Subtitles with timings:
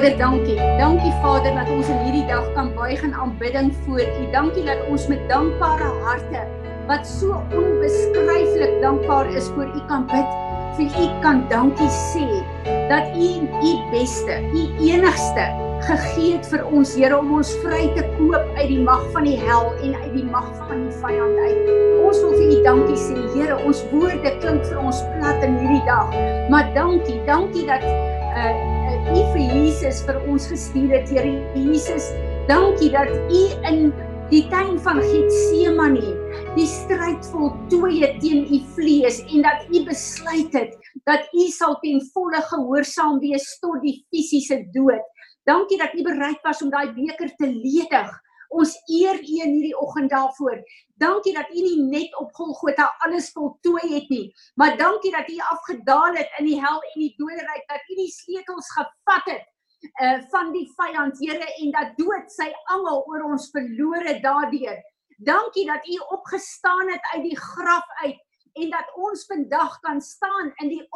[0.00, 0.56] Vader, dankie.
[0.56, 4.22] Dankie Vader dat ons in hierdie dag kan buig in aanbidding voor U.
[4.32, 6.40] Dankie dat ons met dankbare harte
[6.88, 10.30] wat so onbeskryflik dankbaar is vir U kan bid.
[10.78, 12.24] Vir U kan dankie sê
[12.88, 15.44] dat U U beste, U enigste
[15.84, 19.36] gegee het vir ons Here om ons vry te koop uit die mag van die
[19.44, 21.70] hel en uit die mag van die vyand uit.
[22.08, 23.60] Ons wil vir U dankie sê, Here.
[23.68, 28.69] Ons woorde klink vir ons plat in hierdie dag, maar dankie, dankie dat uh
[29.08, 32.10] U vir Jesus vir ons gestuur het, Here Jesus.
[32.50, 33.90] Dankie dat U in
[34.30, 36.12] die tuin van Getsemane
[36.56, 40.76] die stryd voltooi het teen U vlees en dat U besluit het
[41.08, 45.06] dat U sal ten volle gehoorsaam wees tot die fisiese dood.
[45.48, 48.10] Dankie dat U bereid was om daai beker te ledig.
[48.50, 50.58] Ons eer U in hierdie oggend daarvoor.
[50.98, 55.36] Dankie dat U nie net op Golgotha alles voltooi het nie, maar dankie dat U
[55.52, 59.48] afgedaal het in die hel en die doderyk, dat U die sleutels gevat het
[60.02, 64.82] uh van die vyand Here en dat dood sy angel oor ons verlore daardeur.
[65.24, 68.18] Dankie dat U opgestaan het uit die graf uit
[68.60, 70.86] en dat ons vandag kan staan in die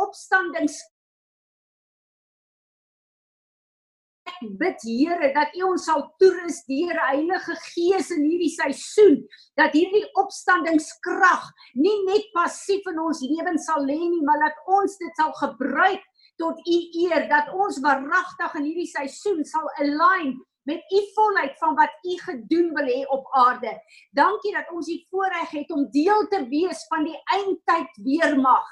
[4.35, 9.73] opstandings bid Here dat U ons sal toerus deur Heilige Gees in hierdie seisoen dat
[9.73, 15.15] hierdie opstandingskrag nie net passief in ons lewens sal lê nie maar dat ons dit
[15.17, 16.03] sal gebruik
[16.39, 20.35] tot U eer dat ons waaragtig in hierdie seisoen sal align
[20.65, 23.75] met u volheid van wat u gedoen wil hê op aarde.
[24.17, 28.65] Dankie dat ons die voorreg het om deel te wees van die eindtyd weermag.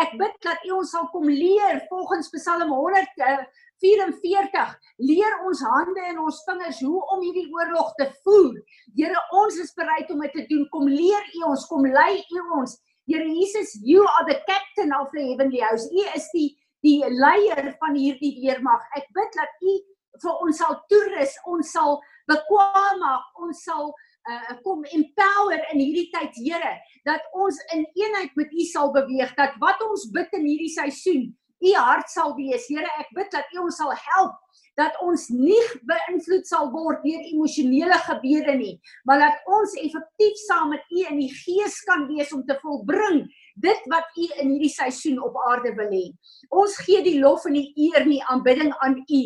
[0.00, 3.50] Ek bid dat u ons sal kom leer volgens Psalm 100
[3.82, 8.60] 44 leer ons hande en ons vingers hoe om hierdie oorlog te voer.
[8.96, 10.64] Here, ons is bereid om dit te doen.
[10.74, 12.76] Kom leer U ons, kom lei U ons.
[13.10, 15.88] Here Jesus, you are the captain of the heavenly house.
[15.90, 18.82] U is die die leier van hierdie weermag.
[18.98, 19.74] Ek bid dat U
[20.22, 23.92] vir ons sal toerus, ons sal bekwam maak, ons sal
[24.30, 26.74] uh, kom empower in hierdie tyd, Here,
[27.08, 31.30] dat ons in eenheid met U sal beweeg, dat wat ons bid in hierdie seisoen
[31.62, 32.66] u hart sal wees.
[32.70, 34.38] Here, ek bid dat u ons sal help
[34.80, 38.72] dat ons nie beïnvloed sal word deur emosionele gebede nie,
[39.04, 43.20] maar dat ons effektief saam met u in die gees kan wees om te volbring
[43.60, 46.06] dit wat u in hierdie seisoen op aarde wil hê.
[46.48, 49.22] Ons gee die lof en die eer nie aanbidding aan u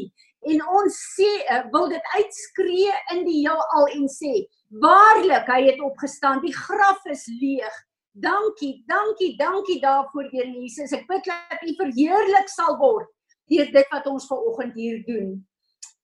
[0.51, 4.35] en ons sê uh, wil dit uitskree in die heelal en sê
[4.69, 7.85] waarlik hy het opgestaan die graf is leeg
[8.17, 10.93] Dankie, dankie, dankie daarvoor Here Jesus.
[10.97, 13.11] Ek bid dat U verheerlik sal word
[13.47, 15.35] deur dit wat ons ver oggend hier doen.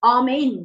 [0.05, 0.59] Amen.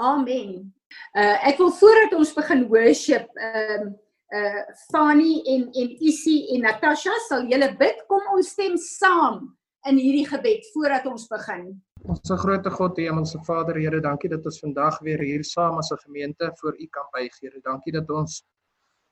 [0.00, 0.72] Amen.
[1.12, 3.92] Uh ek wil voordat ons begin worship, ehm um,
[4.32, 9.52] uh Fanny en en Isie en Natasha, sal julle bid kom ons stem saam
[9.84, 11.76] in hierdie gebed voordat ons begin.
[12.02, 15.78] Ons se grootte God, die Hemelse Vader, Here, dankie dat ons vandag weer hier saam
[15.78, 17.60] as 'n gemeente voor U kan buig, Here.
[17.62, 18.42] Dankie dat ons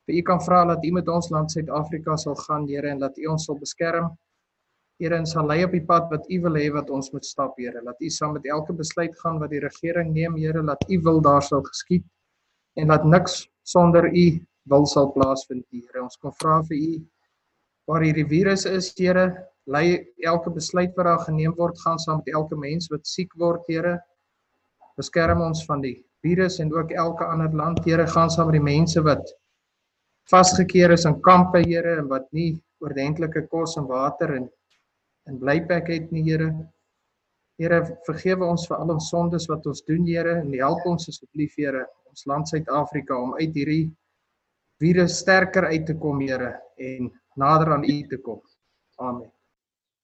[0.05, 3.17] vir u kan vra dat u met ons land Suid-Afrika sal gaan, Here, en dat
[3.17, 4.17] u ons sal beskerm.
[4.99, 7.53] Here, en sal lei op die pad wat u wil hê wat ons moet stap,
[7.57, 7.81] Here.
[7.81, 11.21] Laat u saam met elke besluit gaan wat die regering neem, Here, laat u wil
[11.21, 12.03] daar sal geskied
[12.75, 16.03] en laat niks sonder u wil sal plaasvind, Here.
[16.03, 17.07] Ons kom vra vir u
[17.87, 22.33] waar hierdie virus is, Here, lei elke besluit wat daar geneem word gaan saam met
[22.33, 23.99] elke mens wat siek word, Here.
[24.97, 28.65] Beskerm ons van die virus en ook elke ander land, Here, gaan saam met die
[28.65, 29.33] mense wat
[30.31, 34.49] vasgekeer is in kampe, Here, en wat nie oordentlike kos en water en
[35.29, 36.51] in blyplek het nie, Here.
[37.61, 41.57] Here, vergewe ons vir al ons sondes wat ons doen, Here, en help ons asseblief,
[41.57, 43.83] Here, ons land Suid-Afrika om uit hierdie
[44.81, 48.41] virus sterker uit te kom, Here, en nader aan U te kom.
[49.01, 49.29] Amen.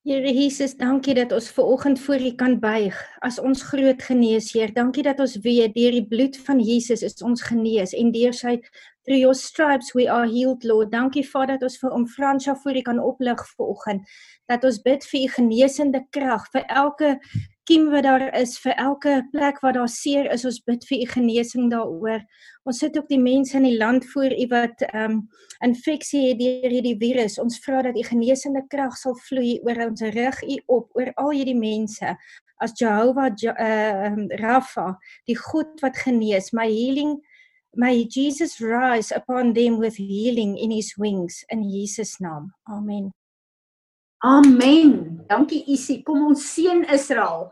[0.07, 2.95] Here Jesus, dankie dat ons ver oggend voor U kan buig
[3.27, 4.71] as ons groot geneesheer.
[4.71, 8.53] Dankie dat ons weet deur die bloed van Jesus is ons genees en deur sy
[9.03, 10.93] through your stripes we are healed Lord.
[10.95, 14.15] Dankie Vader dat ons vir om Fransja voor U kan oplig ver oggend.
[14.47, 17.17] Dat ons bid vir U genesende krag vir elke
[17.67, 21.07] kiem wat daar is vir elke plek waar daar seer is ons bid vir u
[21.11, 22.23] genesing daaroor.
[22.67, 25.21] Ons sit ook die mense in die land voor u wat ehm um,
[25.65, 27.37] infeksie het deur hierdie virus.
[27.41, 31.33] Ons vra dat u genesende krag sal vloei oor ons rig u op oor al
[31.35, 32.15] hierdie mense.
[32.63, 34.97] As Jehovah ehm uh, Rafa
[35.27, 37.17] die God wat genees my healing
[37.75, 42.53] may Jesus rise upon them with healing in his wings in Jesus naam.
[42.63, 43.11] Amen
[44.17, 45.25] Amen.
[45.27, 46.01] Dankie Isie.
[46.03, 47.51] Kom ons seën Israel.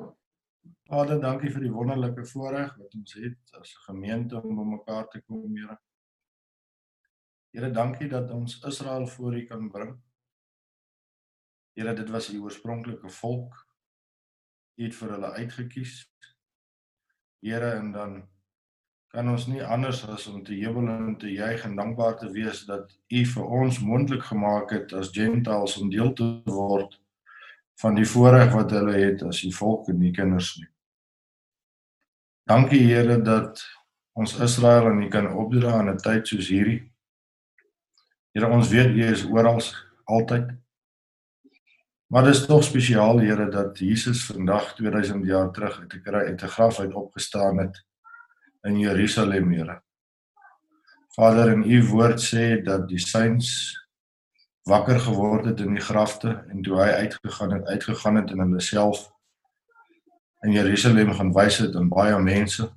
[0.89, 5.45] Vader, dankie vir die wonderlike voorreg wat ons het as gemeente om bymekaar te kom,
[5.53, 5.77] Here.
[7.53, 9.93] Here, dankie dat ons Israel voor U kan bring.
[11.77, 13.55] Here, dit was U oorspronklike volk.
[14.75, 15.99] U het vir hulle uitgekies.
[17.45, 18.17] Here en dan
[19.15, 22.65] kan ons nie anders as om te jubel en te juig en dankbaar te wees
[22.67, 26.97] dat U vir ons moontlik gemaak het as gentiles om deel te word
[27.79, 30.67] van die voorreg wat hulle het as U volk en U kinders nie.
[32.51, 33.63] Dankie Here dat
[34.19, 36.83] ons Israel en U kan opdra in 'n tyd soos hierdie.
[38.35, 39.63] Here ons weet U is oral
[40.03, 40.51] altyd.
[42.11, 46.41] Maar dit is tog spesiaal Here dat Jesus vandag 2000 jaar terug uit 'n uit
[46.43, 47.85] 'n graf uit opgestaan het
[48.65, 49.81] in Jerusalem, Here.
[51.15, 53.49] Vader, in u woord sê dat die saints
[54.67, 58.61] wakker geword het in die grafte en toe hy uitgegaan het, uitgegaan het en hulle
[58.61, 59.05] self
[60.43, 62.67] in Jerusalem gaan wys het aan baie mense.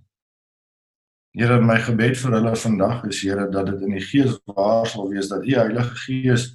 [1.37, 5.11] Here, my gebed vir hulle vandag is Here dat dit in die gees waar sal
[5.11, 6.51] wees dat u Heilige Gees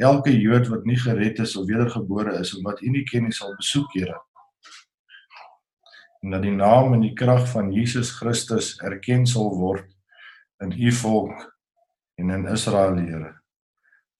[0.00, 3.36] elke Jood wat nie gered is of wedergebore is en wat u nie ken nie
[3.36, 4.22] sal besoek, Here
[6.22, 9.88] en dat die naam en die krag van Jesus Christus erken sal word
[10.62, 11.48] in u volk
[12.20, 13.32] en in Israel, Here.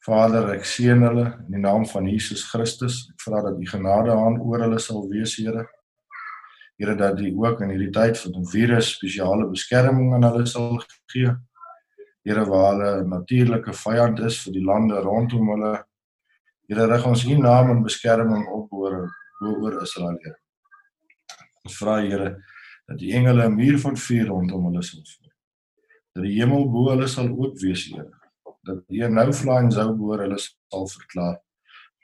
[0.03, 3.05] Vader, ek seën hulle in die naam van Jesus Christus.
[3.13, 5.69] Ek vra dat u genade aan oor hulle sal wees, Here.
[6.81, 10.81] Here dat u ook in hierdie tyd van die virus spesiale beskerming aan hulle sal
[11.15, 11.31] gee.
[12.27, 15.85] Here waar hulle 'n natuurlike vyand is vir die lande rondom hulle.
[16.67, 19.11] Here rig ons u naam en beskerming op oor
[19.43, 20.19] oor Israel.
[20.23, 20.42] Here.
[21.63, 22.31] Ons vra Here
[22.91, 25.31] dat die engele 'n muur van vuur rondom hulle sal vorm.
[26.15, 28.11] Dat die hemel bo hulle sal oop wees, Here.
[28.67, 31.39] Dat die nou flying sou bo hulle sal verklaar.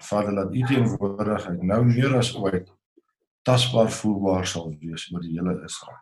[0.00, 2.70] Vader, laat U teenwoordigheid nou meer as ooit
[3.43, 5.99] tasbaar voelbaar sal wees oor die hele Israel.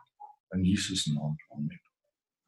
[0.53, 1.35] In Jesus naam.
[1.55, 1.79] Amen.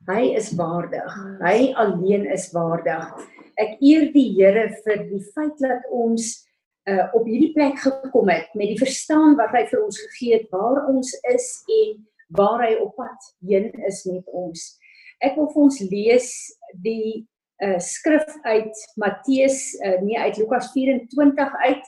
[0.07, 1.15] Hy is waardig.
[1.41, 3.09] Hy alleen is waardig.
[3.57, 6.48] Ek eer die Here vir die feit dat ons
[6.89, 10.47] uh op hierdie plek gekom het met die verstaan wat hy vir ons gegee het
[10.53, 11.49] waar ons is
[11.79, 11.97] en
[12.37, 14.65] waar hy op pad heen is met ons.
[15.25, 16.29] Ek wil vir ons lees
[16.85, 17.25] die
[17.65, 21.83] uh skrif uit Matteus uh nee uit Lukas 24 uit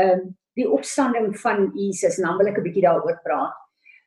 [0.00, 3.56] ehm uh, die opstanding van Jesus en dan wil ek 'n bietjie daaroor praat.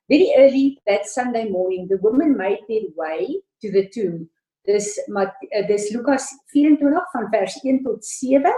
[0.07, 4.29] Very early that Sunday morning the woman made their way to the tomb.
[4.63, 8.53] Dis maar uh, dis Lukas 24 van vers 1 tot 7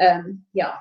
[0.00, 0.74] um, yeah,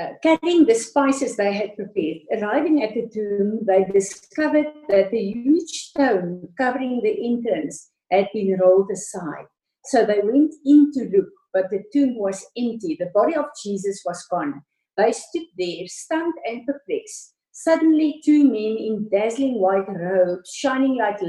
[0.00, 2.18] uh, carrying the spices they had prepared.
[2.32, 8.58] Arriving at the tomb, they discovered that the huge stone covering the entrance had been
[8.60, 9.46] rolled aside.
[9.84, 12.96] So they went in to look, but the tomb was empty.
[12.98, 14.62] The body of Jesus was gone.
[14.96, 17.34] They stood there, stunned and perplexed.
[17.52, 21.20] Suddenly, two men in dazzling white robes, shining like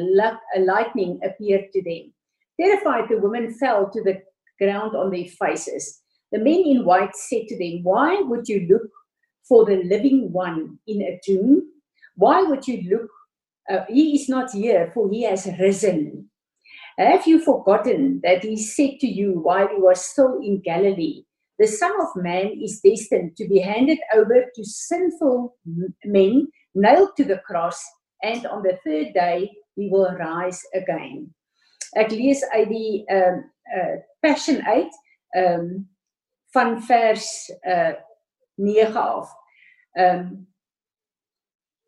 [0.58, 2.14] lightning, appeared to them.
[2.60, 4.22] Terrified, the women fell to the
[4.60, 6.02] ground on their faces.
[6.36, 8.92] The men in white said to them, Why would you look
[9.48, 11.62] for the living one in a tomb?
[12.18, 13.10] Why would you look?
[13.70, 16.30] Uh, he is not here, for he has risen.
[16.98, 21.24] Have you forgotten that he said to you while he was still in Galilee,
[21.58, 25.56] The Son of Man is destined to be handed over to sinful
[26.04, 27.82] men, nailed to the cross,
[28.24, 31.34] and on the third day he will rise again.
[31.96, 34.60] Ek lees uit die ehm uh, uh, Passion.
[34.68, 34.84] Ehm
[35.40, 35.95] um,
[36.56, 37.94] van vers uh
[38.56, 39.30] 9 af.
[40.00, 40.48] Um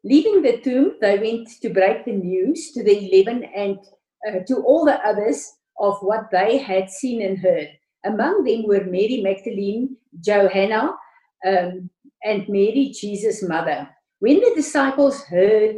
[0.03, 3.77] leaving the tomb they went to break the news to the 11 and
[4.27, 7.69] uh, to all the others of what they had seen and heard.
[8.05, 10.95] Among them were Mary Magdalene, Johanna,
[11.45, 11.89] um,
[12.24, 13.89] and Mary, Jesus' mother.
[14.19, 15.77] When the disciples heard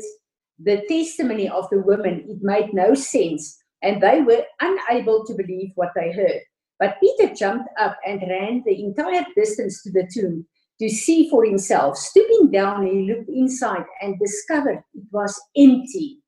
[0.60, 5.72] the testimony of the women, it made no sense, and they were unable to believe
[5.76, 6.42] what they heard.
[6.80, 10.48] But Peter jumped up and ran the entire distance to the tomb
[10.80, 11.98] to see for himself.
[11.98, 16.20] Stooping down, he looked inside and discovered it was empty.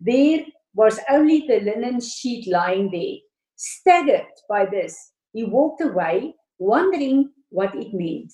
[0.00, 0.44] There
[0.74, 3.18] was only the linen sheet lying there.
[3.54, 8.32] Staggered by this, he walked away, wondering what it meant.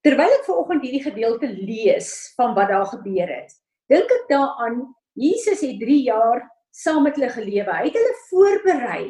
[0.00, 3.50] Terwyl ek vanoggend hierdie gedeelte lees van wat daar gebeur het,
[3.92, 4.78] dink ek daaraan
[5.20, 6.40] Jesus het 3 jaar
[6.72, 7.68] saam met hulle gelewe.
[7.68, 9.04] Hy het hulle voorberei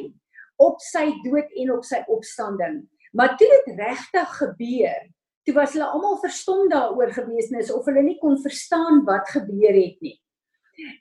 [0.61, 2.83] op sy dood en op sy opstanding.
[3.17, 5.00] Maar toe dit regtig gebeur,
[5.49, 9.75] toe was hulle almal verstom daaroor gewees nes of hulle nie kon verstaan wat gebeur
[9.75, 10.17] het nie.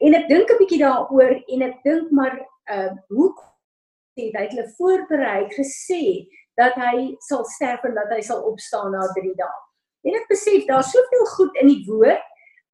[0.04, 2.36] En ek dink 'n bietjie daaroor en ek dink maar
[2.72, 3.32] uh hoe
[4.20, 6.28] het hy hulle voorberei gesê
[6.60, 9.60] dat hy sal sterf en dat hy sal opstaan na 3 dae.
[10.08, 12.26] En ek besef daar's soveel goed in die woord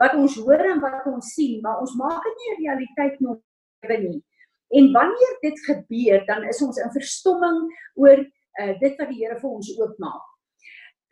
[0.02, 3.40] wat ons hoor en wat ons sien, maar ons maak dit nie 'n realiteit nog
[3.88, 4.24] nie.
[4.70, 7.60] En wanneer dit gebeur, dan is ons in verstomming
[7.96, 10.24] oor uh, dit wat die Here vir ons oopmaak.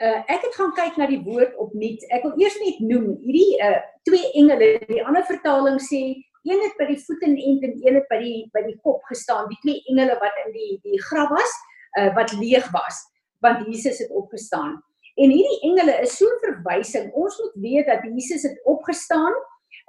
[0.04, 2.04] uh, ek het gaan kyk na die woord opnuut.
[2.16, 4.76] Ek wil eers net noem hierdie uh, twee engele.
[4.90, 6.02] Die ander vertaling sê
[6.44, 9.48] een het by die voete en een het by die by die kop gestaan.
[9.52, 11.54] Die twee engele wat in die die graf was,
[12.00, 13.00] uh, wat leeg was,
[13.46, 14.76] want Jesus het opgestaan.
[15.16, 17.12] En hierdie engele is so 'n verwysing.
[17.14, 19.34] Ons moet weet dat Jesus het opgestaan.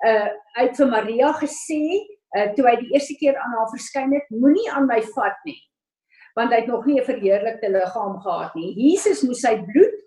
[0.05, 0.29] Uh
[0.61, 1.83] uit vir Maria gesê,
[2.37, 5.61] uh toe hy die eerste keer aan haar verskyn het, moenie aan my vat nie.
[6.35, 8.75] Want hy het nog nie 'n verheerlikte liggaam gehad nie.
[8.75, 9.99] Jesus moes sy bloed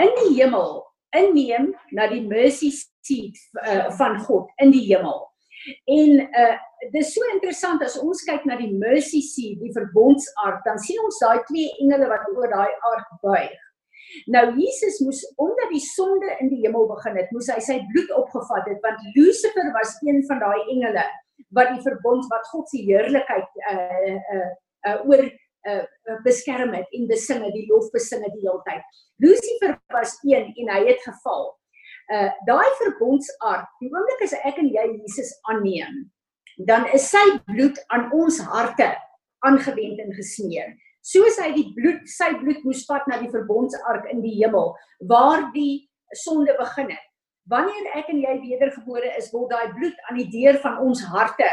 [0.00, 0.84] in die hemel
[1.16, 5.24] inneem na die mercy seat uh, van God in die hemel.
[5.84, 6.56] En uh
[6.92, 11.18] dis so interessant as ons kyk na die mercy seat, die verbondsark, dan sien ons
[11.22, 13.62] daai twee engele wat oor daai ark buig.
[14.32, 18.12] Nou Jesus moes omdat die sonde in die hemel begin het, moes hy sy bloed
[18.20, 21.06] opgevat het want Lucifer was een van daai engele
[21.54, 24.48] wat die verbond wat God se heerlikheid uh uh,
[24.88, 25.84] uh oor uh
[26.24, 28.82] beskerm het en besing het, die lof besing het die hele tyd.
[29.22, 31.48] Lucifer was een en hy het geval.
[32.12, 36.06] Uh daai verbondsark, die oomblik as ek en jy Jesus aanneem,
[36.68, 38.92] dan is sy bloed aan ons harte
[39.46, 40.74] aangewend en gesmeer
[41.06, 44.72] soos hy die bloed sy bloed moes vat na die verbondsark in die hemel
[45.10, 45.86] waar die
[46.24, 47.04] sonde begin het.
[47.50, 51.48] Wanneer ek en jy wedergebore is, word daai bloed aan die deur van ons harte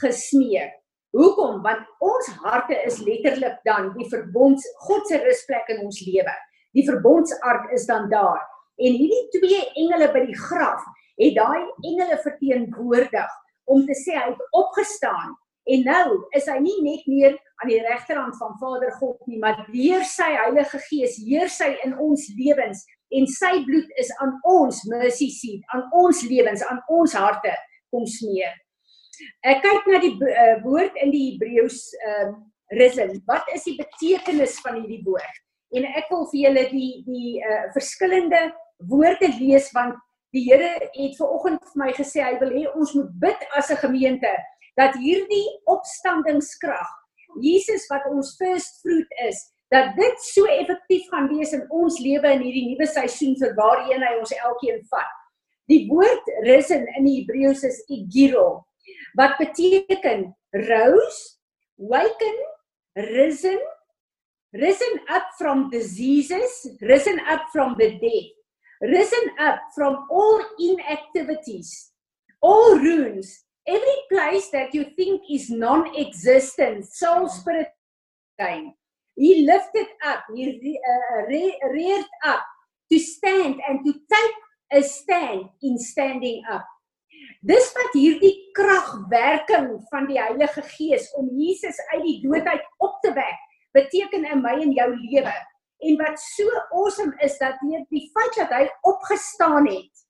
[0.00, 0.72] gesmeer.
[1.14, 1.60] Hoekom?
[1.62, 6.34] Want ons harte is letterlik dan die verbonds God se rusplek in ons lewe.
[6.74, 8.42] Die verbondsark is dan daar.
[8.82, 10.82] En hierdie twee engele by die graf
[11.20, 13.40] het daai engele verteenwoordig
[13.70, 17.80] om te sê hy het opgestaan En nou is hy nie net meer aan die
[17.80, 22.82] regterhand van Vader God nie, maar deur sy Heilige Gees heers hy in ons lewens
[23.10, 27.52] en sy bloed is aan ons mercy seat, aan ons lewens, aan ons harte
[27.90, 28.54] kom smeer.
[29.46, 32.42] Ek kyk na die uh, woord in die Hebreëus ehm uh,
[32.74, 33.10] risen.
[33.28, 35.34] Wat is die betekenis van hierdie woord?
[35.76, 38.40] En ek wil vir julle die die uh, verskillende
[38.90, 40.00] woorde lees want
[40.34, 43.70] die Here het ver oggend vir my gesê hy wil hê ons moet bid as
[43.70, 44.32] 'n gemeente
[44.80, 46.90] dat hierdie opstandingskrag
[47.42, 49.38] Jesus wat ons first fruit is
[49.72, 54.04] dat dit so effektief gaan wees in ons lewe in hierdie nuwe seisoen vir waarheen
[54.04, 55.14] hy ons elkeen vat.
[55.70, 58.64] Die woord risen in die Hebreëus is igiro
[59.16, 60.26] wat beteken
[60.68, 61.38] rose,
[61.80, 62.36] waken,
[63.14, 63.60] risen,
[64.52, 68.28] risen up from diseases, risen up from the dead,
[68.92, 71.94] risen up from all inactivities,
[72.42, 77.68] all ruins every place that you think is non-existent soul spirit
[78.38, 78.74] time
[79.16, 82.42] he lifted up he uh, re reared up
[82.90, 84.36] to stand and to take
[84.72, 86.66] a stand in standing up.
[87.44, 92.98] Dis wat hierdie kragwerking van die Heilige Gees om Jesus uit die dood uit op
[93.04, 93.42] te wek
[93.76, 95.34] beteken in my en jou lewe.
[95.84, 100.04] En wat so awesome is dat deur die feit dat hy opgestaan het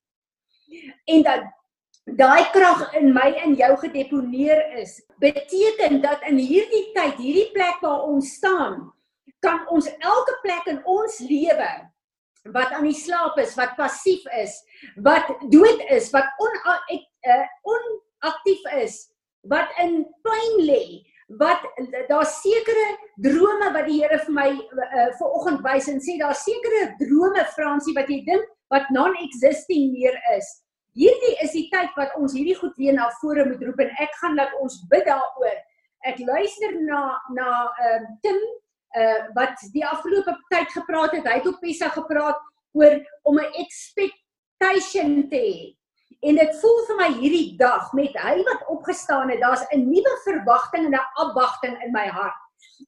[1.11, 1.45] en dat
[2.05, 7.81] daai krag in my en jou gedeponeer is, beteken dat in hierdie tyd, hierdie plek
[7.83, 8.93] waar ons staan,
[9.45, 11.73] kan ons elke plek in ons lewe
[12.53, 14.59] wat aan die slaap is, wat passief is,
[15.01, 18.99] wat dood is, wat on uh, onaktief is,
[19.49, 21.01] wat in pyn lê,
[21.41, 21.65] wat
[22.09, 22.85] daar sekere
[23.25, 27.95] drome wat die Here vir my uh, vanoggend wys en sê daar sekere drome Fransie
[27.97, 30.51] wat jy dink wat non-existing meer is
[30.95, 34.13] hierdie is die tyd wat ons hierdie goed weer na vore moet roep en ek
[34.21, 35.57] gaan laat ons bid daaroor.
[36.05, 37.01] Ek luister na
[37.35, 37.49] na
[37.87, 38.43] ehm uh, Tim
[38.95, 41.27] uh wat die afgelope tyd gepraat het.
[41.27, 42.39] Hy het op Pessa gepraat
[42.79, 45.75] oor om 'n expectation te hê.
[46.25, 50.15] En dit voel vir my hierdie dag met hy wat opgestaan het, daar's 'n nuwe
[50.25, 52.41] verwagting en 'n afwagting in my hart.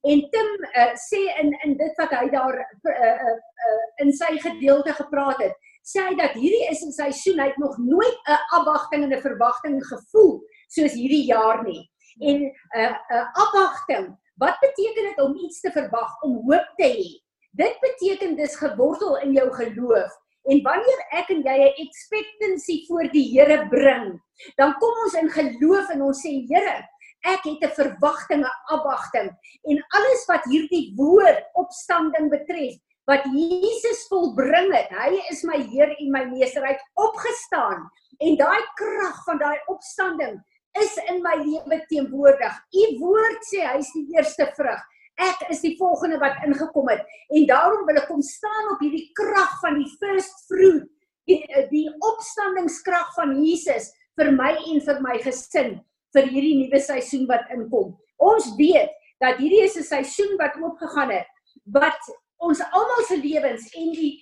[0.03, 3.37] En Tim uh, sê in in dit wat hy daar uh, uh,
[3.67, 5.55] uh, in sy gedeelte gepraat het,
[5.87, 9.26] sê hy dat hierdie is 'n seisoen hy het nog nooit 'n afwagting en 'n
[9.28, 11.83] verwagting gevoel soos hierdie jaar nie.
[12.21, 14.07] En 'n uh, 'n uh, afwagting,
[14.43, 17.09] wat beteken dit om iets te verwag, om hoop te hê?
[17.52, 20.12] Dit beteken dis gewortel in jou geloof.
[20.47, 24.21] En wanneer ek en jy 'n expectancy voor die Here bring,
[24.57, 26.85] dan kom ons in geloof en ons sê Here,
[27.26, 29.31] ek het 'n verwagting, 'n afwagting
[29.71, 32.76] en alles wat hierdie woord opstanding betref,
[33.07, 34.91] wat Jesus volbring het.
[34.91, 36.65] Hy is my Heer en my Meester.
[36.67, 37.87] Hy het opgestaan
[38.25, 40.39] en daai krag van daai opstanding
[40.81, 42.53] is in my lewe teenwoordig.
[42.53, 44.83] U woord sê hy is die eerste vrug.
[45.23, 49.07] Ek is die volgende wat ingekom het en daarom wil ek kom staan op hierdie
[49.17, 50.91] krag van die first fruit,
[51.31, 55.79] die, die opstandingskrag van Jesus vir my en vir my gesin
[56.17, 57.95] vir hierdie nuwe seisoen wat inkom.
[58.21, 61.29] Ons weet dat hierdie is 'n seisoen wat oopgegaan het
[61.73, 62.01] wat
[62.37, 64.14] ons almal se lewens en die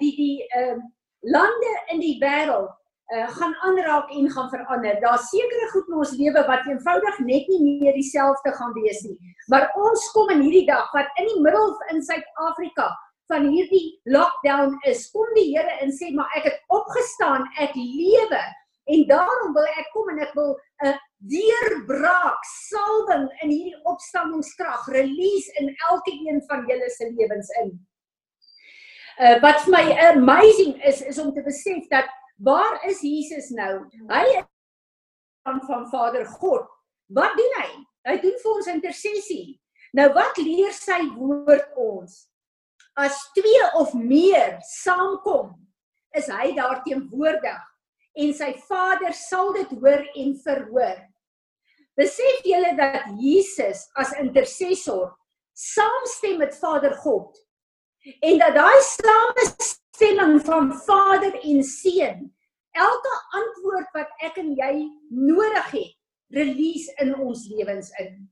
[0.00, 0.84] die die ehm uh,
[1.20, 2.70] lande in die wêreld
[3.14, 5.00] uh, gaan aanraak en gaan verander.
[5.00, 9.16] Daar's sekere goed in ons lewe wat eenvoudig net nie meer dieselfde gaan wees nie.
[9.50, 12.92] Maar ons kom in hierdie dag wat in die middel in Suid-Afrika
[13.28, 18.40] van hierdie lockdown is, kom die Here en sê maar ek het opgestaan, ek lewe
[18.88, 25.50] en daarom wil ek kom en ek wil 'n deurbraak salwing in hierdie opstandingskrag release
[25.58, 27.72] in elke een van julle se lewens in.
[29.18, 32.06] Uh wat vir my amazing is is om te besef dat
[32.38, 33.88] waar is Jesus nou?
[34.10, 34.46] Hy is
[35.42, 36.68] van van Vader God.
[37.06, 37.70] Wat doen hy?
[38.08, 39.58] Hy doen vir ons intersessie.
[39.96, 42.28] Nou wat leer sy woord ons?
[42.98, 45.54] As twee of meer saamkom,
[46.14, 47.64] is hy daar teenwoordig
[48.18, 50.98] en sy Vader sal dit hoor en verhoor.
[51.98, 55.10] Besef julle dat Jesus as intercessor
[55.58, 57.34] saamstem met Vader God
[58.22, 62.28] en dat daai samestemming van Vader en Seun
[62.78, 64.74] elke antwoord wat ek en jy
[65.10, 65.94] nodig het,
[66.30, 68.28] release in ons lewens in.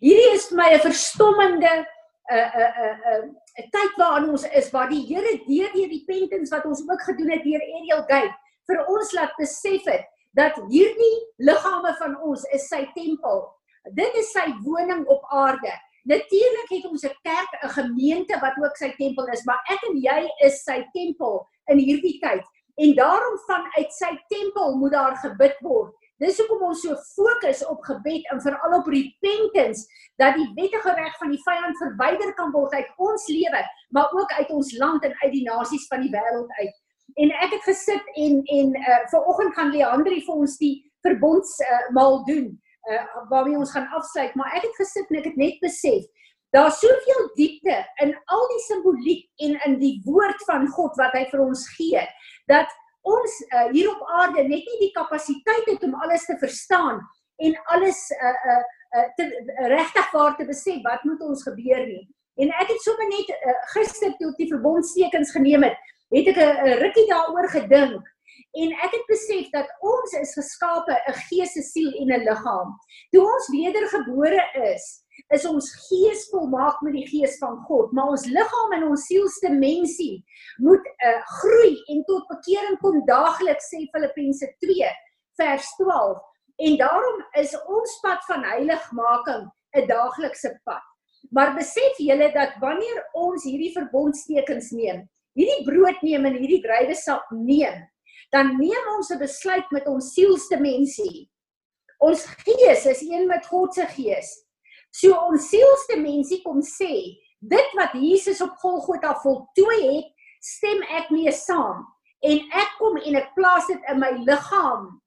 [0.00, 1.84] Hierdie is vir my 'n verstommende 'n
[2.32, 3.28] 'n 'n
[3.60, 7.30] 'n tyd waarin ons is waar die Here deur die repentance wat ons ook gedoen
[7.30, 8.34] het deur Ariel Gate
[8.66, 13.44] vir ons laat besef het dat hierdie liggame van ons is sy tempel.
[13.94, 15.72] Dit is sy woning op aarde.
[16.04, 19.96] Natuurlik het ons 'n kerk, 'n gemeente wat ook sy tempel is, maar ek en
[19.96, 22.44] jy is sy tempel in hierdie tyd.
[22.76, 25.94] En daarom vanuit sy tempel moet daar gebid word.
[26.22, 29.82] Dis hoekom ons so fokus op gebed en veral op repentance
[30.16, 34.32] dat die wettige reg van die vyand verwyder kan word uit ons lewe, maar ook
[34.32, 36.76] uit ons land en uit die nasies van die wêreld uit.
[37.14, 42.24] En ek het gesit en en uh vanoggend gaan Leandri vir ons die verbonds uh
[42.26, 42.50] doen
[42.90, 46.04] uh waarmee ons gaan afsluit, maar ek het gesit en ek het net besef
[46.54, 51.24] daar's soveel diepte in al die simboliek en in die woord van God wat hy
[51.32, 52.02] vir ons gee
[52.50, 52.70] dat
[53.04, 57.02] ons uh, hier op aarde net nie die kapasiteit het om alles te verstaan
[57.42, 58.60] en alles uh uh,
[58.94, 59.26] uh te
[59.72, 62.04] regtig waar te besef wat moet ons gebeur nie.
[62.38, 66.78] En ek het sommer net uh, gister toe die verbondstekens geneem het, het ek 'n
[66.82, 68.02] rukkie daaroor gedink
[68.54, 72.70] en ek het besef dat ons is geskape 'n gees, 'n siel en 'n liggaam.
[73.10, 74.42] Toe ons wedergebore
[74.74, 74.84] is,
[75.28, 80.24] is ons gees volmaak met die gees van God, maar ons liggaam en ons sielsdimensie
[80.58, 84.90] moet uh, groei en tot bekering kom daagliks sê Filippense 2
[85.36, 86.18] vers 12.
[86.56, 90.82] En daarom is ons pad van heiligmaking 'n daaglikse pad.
[91.30, 97.30] Maar besef julle dat wanneer ons hierdie verbondstekens neem, hierdie brood neem en hierdie druiwesap
[97.34, 97.82] neem,
[98.32, 101.30] dan neem ons 'n besluit met ons sielsdimensie.
[102.00, 104.46] Ons gees is een met God se gees.
[104.90, 111.32] So ons sielsdimensie kom sê, dit wat Jesus op Golgotha voltooi het, stem ek mee
[111.32, 111.86] saam
[112.22, 115.00] en ek kom en ek plaas dit in my liggaam,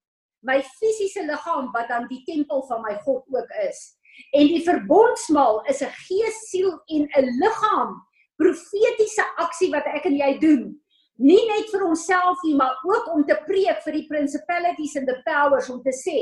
[0.46, 3.98] my fisiese liggaam wat dan die tempel van my God ook is.
[4.34, 8.07] En die verbondsmaal is 'n gees, siel en 'n liggaam
[8.40, 10.64] profetiese aksie wat ek en jy doen.
[11.18, 15.18] Nie net vir onsself nie, maar ook om te preek vir die principalities and the
[15.26, 16.18] powers om te sê,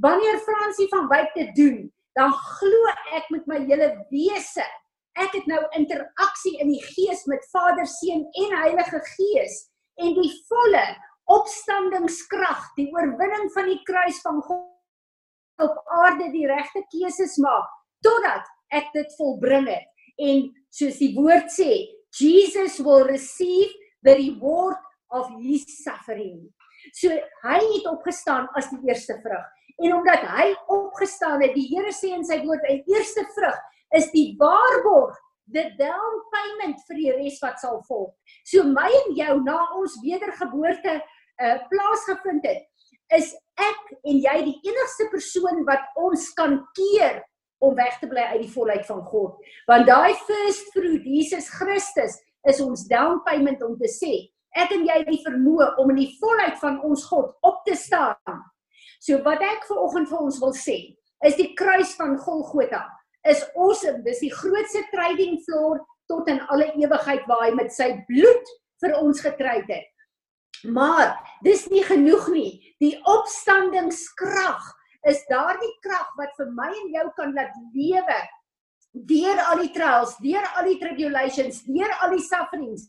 [0.00, 1.82] wanneer Fransie van Wyk dit doen,
[2.16, 4.64] dan glo ek met my hele wese,
[5.20, 9.66] ek het nou interaksie in die gees met Vader, Seun en Heilige Gees
[10.00, 10.84] en die volle
[11.30, 14.66] opstandingskrag, die oorwinning van die kruis van God
[15.60, 17.68] op aarde die regte keuses maak
[18.04, 21.70] totdat ek dit volbring het en soos die woord sê,
[22.16, 23.70] Jesus will receive
[24.02, 24.78] the reward
[25.10, 26.48] of his suffering.
[26.96, 27.12] So
[27.44, 29.46] hy het opgestaan as die eerste vrug.
[29.80, 33.58] En omdat hy opgestaan het, die Here sê in sy woord, 'n eerste vrug
[33.96, 35.16] is die waarborg,
[35.52, 38.12] the down payment vir die res wat sal volg.
[38.44, 41.00] So my en jou na ons wedergeboorte
[41.40, 42.66] uh plaasgevind het,
[43.16, 47.22] is ek en jy die enigste persoon wat ons kan keer
[47.60, 49.36] om weg te bly uit die volheid van God.
[49.68, 52.16] Want daai first fruit, Jesus Christus,
[52.48, 54.14] is ons down payment om te sê,
[54.56, 57.76] ek en jy het die vermoë om in die volheid van ons God op te
[57.78, 58.40] staan.
[59.00, 60.78] So wat ek vir oggend vir ons wil sê,
[61.24, 62.86] is die kruis van Golgotha
[63.28, 64.02] is awesome.
[64.04, 68.96] Dis die grootste trading floor tot in alle ewigheid waar hy met sy bloed vir
[69.00, 69.88] ons gekry het.
[70.64, 72.50] Maar dis nie genoeg nie.
[72.82, 74.64] Die opstandingskrag
[75.08, 78.20] is daardie krag wat vir my en jou kan laat lewe
[78.92, 82.88] deur al die trials, deur al die tribulations, deur al die sufferings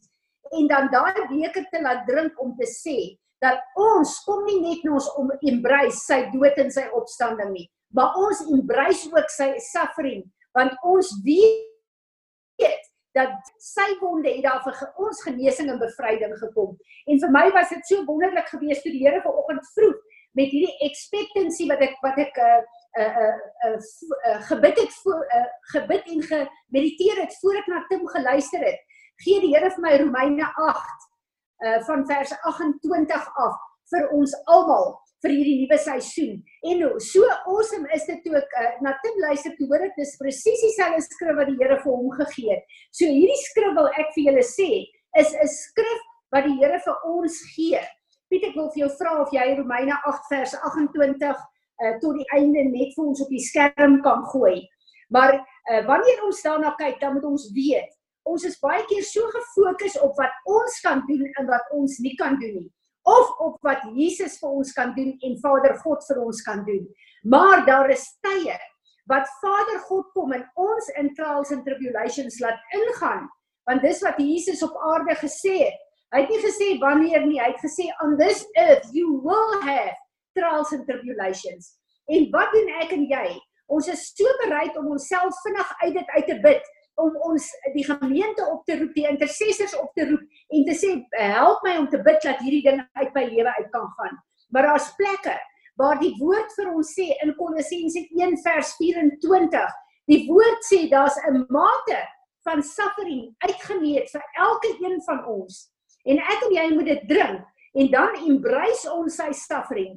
[0.58, 2.98] en dan daai beker te laat drink om te sê
[3.42, 7.68] dat ons kom nie net na ons om embrace sy dood en sy opstanding nie,
[7.96, 10.26] maar ons embrace ook sy suffering
[10.58, 11.70] want ons weet
[13.16, 16.78] dat sy wonde het daar vir ons genesing en bevryding gekom.
[17.12, 19.98] En vir my was dit so wonderlik geweest toe die Here vanoggend vroeg
[20.38, 22.62] met hierdie expectancy wat ek wat ek 'n uh,
[23.02, 23.78] uh, uh, uh,
[24.30, 28.80] uh, gebid het voor uh, gebid en gemediteer het voor ek na Tim geluister het.
[29.24, 31.08] Gee die Here vir my Romeine 8
[31.66, 33.56] uh, van vers 28 af
[33.92, 36.38] vir ons almal vir hierdie nuwe seisoen.
[36.66, 40.16] En so awesome is dit toe ek uh, na Tim luister toe hoor ek dis
[40.20, 42.64] presies dieselfde skrif wat die Here vir hom gegee het.
[42.92, 44.70] So hierdie skrif wil ek vir julle sê
[45.20, 46.02] is 'n skrif
[46.34, 47.84] wat die Here vir ons gee.
[48.32, 52.28] Piet ek wil vir jou vra of jy Romeine 8 vers 28 uh, tot die
[52.38, 54.62] einde net vir ons op die skerm kan gooi.
[55.12, 57.92] Maar uh, wanneer ons daarna kyk, dan moet ons weet,
[58.24, 62.16] ons is baie keer so gefokus op wat ons kan doen en wat ons nie
[62.20, 62.70] kan doen nie
[63.04, 66.84] of op wat Jesus vir ons kan doen en Vader God vir ons kan doen.
[67.24, 68.58] Maar daar is tye
[69.10, 73.26] wat Vader God kom en ons in trials and tribulations laat ingaan.
[73.68, 75.80] Want dis wat Jesus op aarde gesê het.
[76.12, 79.96] Hy het nie gesê wanneer nie, hy het gesê on this earth you will have
[80.36, 81.78] trials and tribulations.
[82.12, 83.28] En wat doen ek en jy?
[83.72, 87.86] Ons is so bereid om onsself vinnig uit dit uit te bid om ons die
[87.88, 90.22] gemeente op te roep, die intercessors op te roep
[90.52, 93.72] en te sê help my om te bid dat hierdie ding uit my lewe uit
[93.72, 94.20] kan gaan.
[94.52, 95.38] Maar daar's plekke
[95.80, 99.78] waar die woord vir ons sê in Kolossense 1 vers 24,
[100.12, 102.00] die woord sê daar's 'n mate
[102.44, 105.71] van suffering uitgemeet vir elke een van ons.
[106.04, 107.44] En ek en jy moet dit drink
[107.82, 109.96] en dan embrace ons sy suffering.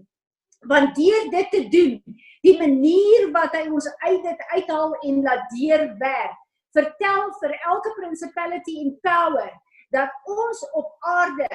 [0.69, 5.45] Want deur dit te doen, die manier wat hy ons uit dit uithaal en laat
[5.53, 6.40] deurwerk,
[6.75, 9.53] vertel vir elke principality en power
[9.95, 11.49] dat ons op aarde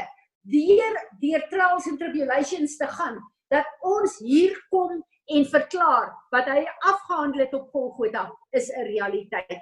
[0.47, 3.17] deur deur trials and tribulations te gaan
[3.51, 9.61] dat ons hier kom en verklaar wat hy afgehandel het op Golgotha is 'n realiteit.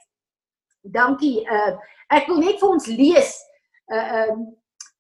[0.82, 1.44] Dankie.
[1.50, 1.76] Uh
[2.08, 3.34] ek wil net vir ons lees.
[3.92, 4.36] Uh uh,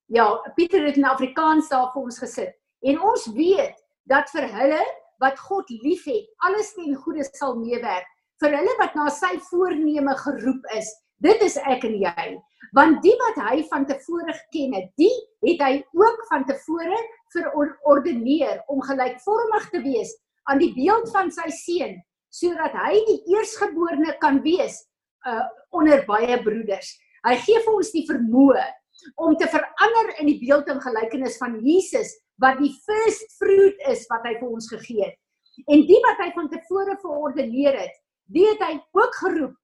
[0.07, 2.53] ja, Pieter het in Afrikaans daar vir ons gesit.
[2.81, 3.75] En ons weet
[4.07, 4.83] dat vir hulle
[5.21, 8.07] wat God liefhet, alles ten goeie sal meewerk
[8.41, 10.89] vir hulle wat na sy voorneme geroep is.
[11.23, 12.27] Dit is ek en jy.
[12.77, 15.13] Want die wat hy van tevore geken het, die
[15.47, 16.99] het hy ook van tevore
[17.33, 20.13] verordeneer om gelykvormig te wees
[20.51, 21.97] aan die beeld van sy seun,
[22.33, 24.83] sodat hy die eersgeborene kan wees
[25.27, 26.93] uh onder baie broeders.
[27.27, 28.63] Hy gee vir ons die vermoë
[29.15, 34.05] om te verander in die beeld en gelykenis van Jesus wat die first fruit is
[34.11, 35.17] wat hy vir ons gegee het.
[35.65, 37.95] En die wat hy van tevore verordeneer het,
[38.33, 39.55] die het hy ook geroep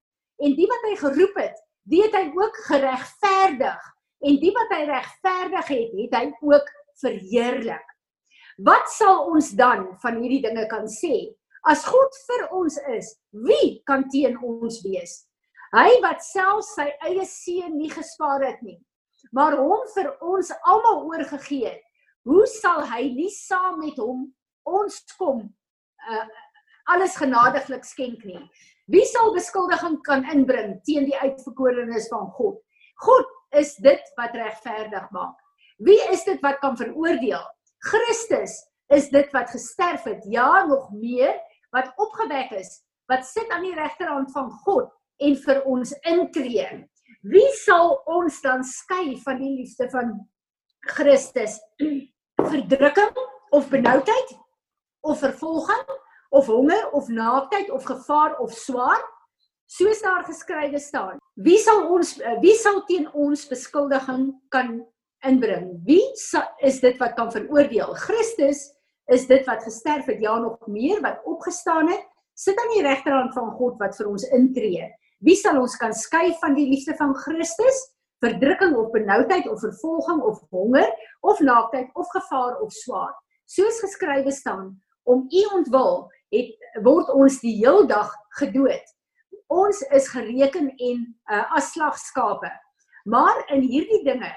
[0.44, 1.58] en die wat hy geroep het,
[1.90, 3.90] die het hy ook geregverdig
[4.24, 6.72] en die wat hy regverdig het, het hy ook
[7.04, 7.90] verheerlik.
[8.64, 11.34] Wat sal ons dan van hierdie dinge kan sê?
[11.70, 15.24] As God vir ons is, wie kan teen ons wees?
[15.74, 18.78] Hy wat self sy eie seun nie gespaar het nie,
[19.34, 21.82] maar hom vir ons almal oorgegee het,
[22.30, 24.28] hoe sal hy nie saam met hom
[24.64, 26.28] ons kom uh,
[26.94, 28.40] alles genadiglik skenk nie.
[28.92, 32.60] Wie sal beskuldiging kan inbring teen die uitverkorenes van God?
[33.04, 35.38] God is dit wat regverdig maak.
[35.84, 37.44] Wie is dit wat kan veroordeel?
[37.84, 38.60] Christus
[38.94, 41.36] is dit wat gesterf het, ja nog meer,
[41.74, 44.92] wat opgewek is, wat sit aan die regterhand van God
[45.24, 46.68] en vir ons intree.
[47.24, 50.10] Wie sal ons dan skei van die liefde van
[50.92, 51.56] Christus?
[52.52, 53.20] Verdrukking
[53.56, 54.34] of benoudheid
[55.08, 55.86] of vervolging
[56.36, 59.00] of honger of naaktheid of gevaar of swaar?
[59.72, 64.82] Soos daar geskrywe staan wie sal ons wie sal teen ons beskuldiging kan
[65.24, 65.70] inbring?
[65.88, 66.04] Wie
[66.60, 67.96] is dit wat kan veroordeel?
[68.04, 68.68] Christus
[69.08, 70.20] is dit wat gesterf het.
[70.20, 72.04] Ja nog meer wat opgestaan het.
[72.36, 74.92] Sit aan die regterhand van God wat vir ons intree
[75.24, 77.82] wie sal ons kan skei van die liefde van Christus
[78.24, 80.90] verdrukking of benoudheid of vervolging of honger
[81.22, 83.14] of naaktheid of gevaar of swaar
[83.46, 84.72] soos geskrywe staan
[85.04, 88.10] om u ontwil het word ons die heel dag
[88.40, 88.86] gedood.
[89.54, 92.50] Ons is gereken en uh, as slagskape.
[93.06, 94.32] Maar in hierdie dinge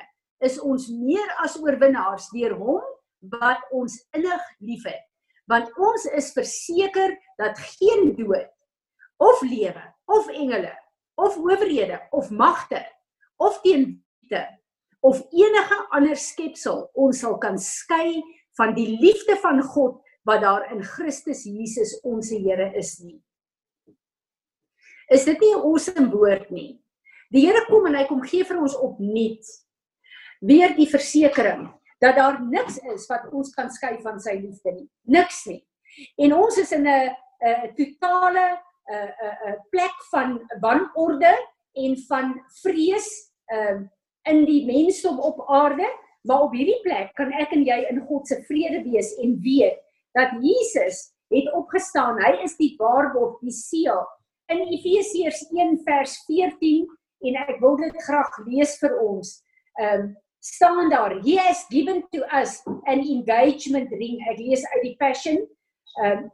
[0.44, 2.83] is ons meer as oorwinnaars deur hom
[3.38, 5.01] wat ons innig liefhet.
[5.49, 8.51] Want ons is verseker dat geen dood
[9.16, 10.72] of lewe of engele
[11.14, 12.83] of owerhede of magte
[13.37, 14.42] of teenwiete
[15.00, 18.22] of enige ander skepsel ons sal kan skei
[18.57, 23.20] van die liefde van God wat daar in Christus Jesus ons Here is nie.
[25.09, 26.83] Is dit nie 'n awesome woord nie?
[27.31, 29.44] Die Here kom en hy kom gee vir ons opnuut
[30.40, 34.88] weer die versekering dat daar niks is wat ons kan skei van sy liefde nie.
[35.05, 35.64] Niks nie.
[36.18, 39.11] En ons is in 'n 'n totale 'n
[39.51, 41.35] 'n plek van wanorde
[41.72, 43.09] en van vrees
[43.53, 43.81] uh,
[44.22, 45.87] in die mensdom op aarde,
[46.22, 49.79] maar op hierdie plek kan ek en jy in God se vrede wees en weet
[50.16, 52.18] dat Jesus het opgestaan.
[52.22, 54.05] Hy is die waarborg, die seël.
[54.51, 56.87] In Efesiërs 1 vers 14
[57.27, 59.37] en ek wil dit graag lees vir ons.
[59.81, 60.14] Ehm um,
[60.46, 64.20] staan daar, he has given to us an engagement ring.
[64.31, 65.40] Ek lees uit die Passion.
[65.99, 66.29] Um,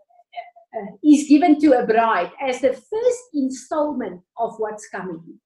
[0.76, 5.38] uh, is given to a bride as the first installment of what's coming.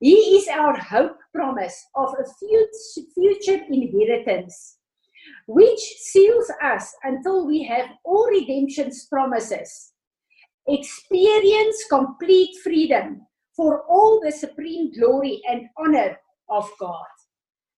[0.00, 2.24] He is our hope promise of a
[3.14, 4.78] future inheritance,
[5.46, 9.92] which seals us until we have all redemption's promises.
[10.66, 17.06] Experience complete freedom for all the supreme glory and honor of God.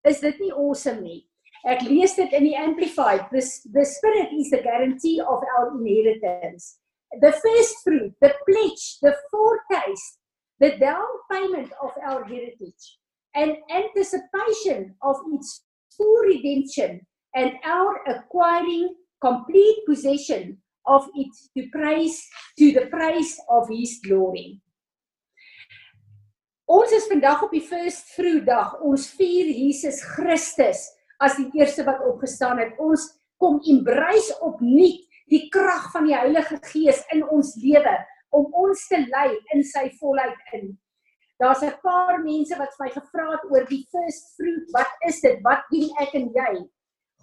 [0.04, 1.26] Is dit nie awesome nie?
[1.66, 3.26] Ek lees dit in die Amplified.
[3.32, 3.42] The,
[3.74, 6.78] the Spirit is the guarantee of our inheritance.
[7.20, 10.18] The first fruit, the pledge, the foretaste,
[10.60, 12.98] the down payment of our heritage,
[13.34, 15.64] and anticipation of its
[15.96, 17.00] full redemption,
[17.34, 22.22] and our acquiring complete possession of it to praise
[22.58, 24.60] to the praise of His glory.
[26.66, 28.72] Ons is vandag op die first fruit dag.
[28.82, 30.86] Ons vier Jesus Christus
[31.18, 32.74] as die eerste wat opgestaan het.
[32.78, 33.08] Ons
[33.40, 35.02] kom embrace opnuut
[35.32, 37.94] die krag van die Heilige Gees in ons lewe
[38.36, 40.74] om ons te lei in sy volheid in.
[41.40, 44.70] Daar's 'n paar mense wat my gevra het oor die first fruit.
[44.72, 45.38] Wat is dit?
[45.42, 46.68] Wat doen ek en jy?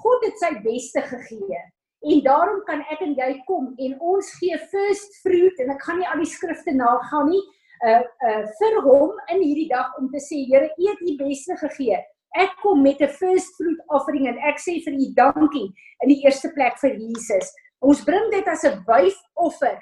[0.04, 1.60] God het sy beste gegee.
[2.04, 6.00] En daarom kan ek en jy kom en ons gee first fruit en ek gaan
[6.00, 7.44] nie al die skrifte nagaan nie.
[7.84, 11.58] Uh uh vir hom in hierdie dag om te sê Here, U het U beste
[11.58, 11.98] gegee.
[12.34, 15.70] Ek kom met 'n first fruit offering en ek sê vir U dankie
[16.02, 17.52] in die eerste plek vir Jesus.
[17.82, 19.78] Ons bring dit as 'n wyfoffer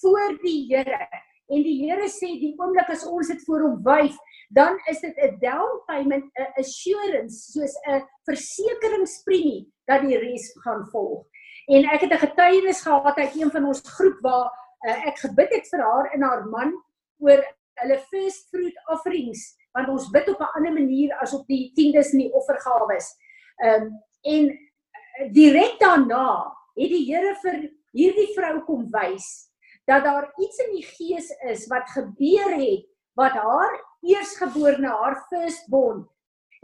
[0.00, 1.08] voor die Here.
[1.48, 4.16] En die Here sê die oomblik as ons dit voor hom wyf,
[4.50, 10.86] dan is dit 'n down payment, 'n assurance, soos 'n versekeringspremie dat die res gaan
[10.90, 11.26] volg.
[11.68, 14.50] En ek het 'n getuienis gehad uit een van ons groep waar
[14.88, 16.74] uh, ek gebid het vir haar en haar man
[17.18, 17.40] oor
[17.80, 22.12] hulle first fruit offerings want ons bid op 'n ander manier as op die tiendes
[22.12, 23.14] en die offergawes.
[23.58, 27.58] Ehm um, en eh, direk daarna het die Here vir
[27.94, 29.50] hierdie vrou kom wys
[29.84, 32.86] dat daar iets in die gees is wat gebeur het
[33.18, 36.02] wat haar eersgeborene haar firstborn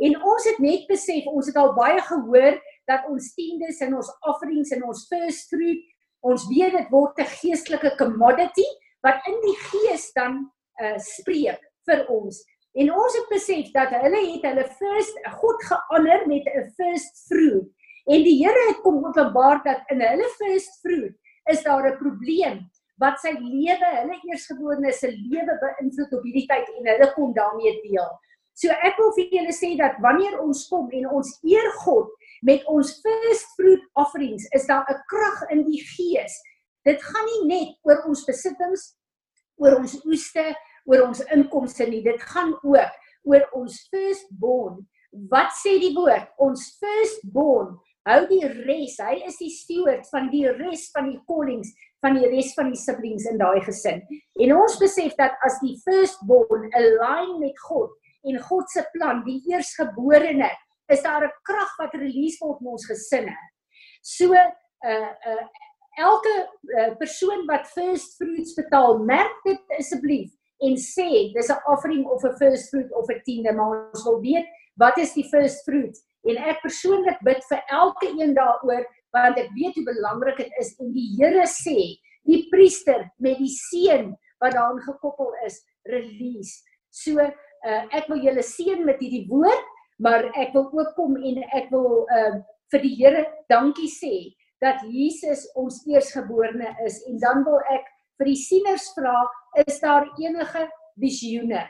[0.00, 2.58] en ons het net besef ons het al baie gehoor
[2.90, 5.84] dat ons tiendes en ons offerings en ons first fruit
[6.26, 8.66] ons weet dit word 'n geestelike commodity
[9.04, 10.42] wat in die gees dan
[10.80, 12.40] uh, spreek vir ons
[12.78, 17.66] En ons het besef dat hulle het hulle first God gehoor met 'n first fruit.
[18.06, 21.14] En die Here het kom openbaar dat in hulle first fruit
[21.50, 26.68] is daar 'n probleem wat sy lewe, hulle eersgeborene se lewe beïnvloed op hierdie tyd
[26.78, 28.10] en hulle kom daarmee deel.
[28.54, 32.10] So ek wil vir julle sê dat wanneer ons kom en ons eer God
[32.42, 36.34] met ons first fruit offerings, is daar 'n krag in die gees.
[36.84, 38.96] Dit gaan nie net oor ons besittings,
[39.56, 40.54] oor ons oeste,
[40.86, 42.02] oor ons inkomste nie.
[42.02, 42.96] Dit gaan ook
[43.28, 44.80] oor ons firstborn.
[45.30, 46.30] Wat sê die woord?
[46.38, 47.76] Ons firstborn
[48.08, 48.96] hou die res.
[49.02, 52.80] Hy is die steward van die res van die callings van die res van die
[52.80, 54.00] siblings in daai gesin.
[54.40, 57.92] En ons besef dat as die firstborn align met God
[58.24, 60.48] en God se plan, die eersgeborene,
[60.92, 63.36] is daar 'n krag wat release word in ons gesinne.
[64.02, 65.44] So uh uh
[65.98, 66.34] elke
[66.78, 70.30] uh, persoon wat first fruits betaal, merk dit asseblief
[70.66, 74.20] en sê dis 'n offering of 'n first fruit of 'n tiende, maar ons wil
[74.20, 74.46] weet
[74.76, 75.96] wat is die first fruit?
[76.28, 80.74] En ek persoonlik bid vir elke een daaroor want ek weet hoe belangrik dit is
[80.78, 86.62] en die Here sê, die priester met die seën wat daaraan gekoppel is, release.
[86.90, 89.66] So uh, ek wil julle seën met hierdie woord,
[89.98, 92.38] maar ek wil ook kom en ek wil uh,
[92.70, 94.14] vir die Here dankie sê
[94.60, 97.86] dat Jesus ons eersgeborene is en dan wil ek
[98.20, 99.16] vir die sieners vra
[99.66, 100.68] is daar enige
[101.00, 101.66] visioene?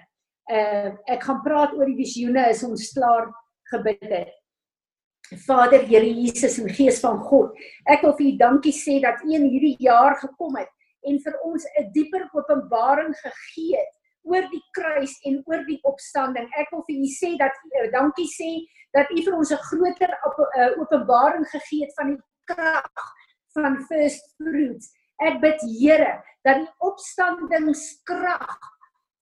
[0.50, 3.30] Uh ek gaan praat oor die visioene as ons klaar
[3.70, 4.34] gebid het.
[5.46, 7.54] Vader Here Jesus en Gees van God,
[7.86, 10.70] ek wil vir U dankie sê dat U in hierdie jaar gekom het
[11.06, 16.48] en vir ons 'n dieper openbaring gegee het oor die kruis en oor die opstanding.
[16.58, 18.50] Ek wil vir U sê dat U dankie sê
[18.92, 20.12] dat U vir ons 'n groter
[20.78, 22.90] openbaring gegee het van die krag
[23.54, 24.90] van first fruits
[25.20, 28.58] Ek bid Here dat die opstandingskrag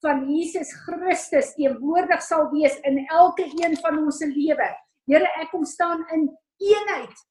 [0.04, 4.68] van Jesus Christus teenwoordig sal wees in elke een van ons se lewe.
[5.10, 6.28] Here, ek kom staan in
[6.62, 7.24] eenheid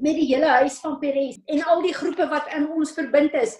[0.00, 3.54] met die hele huis van Peres en al die groepe wat in ons verbind is.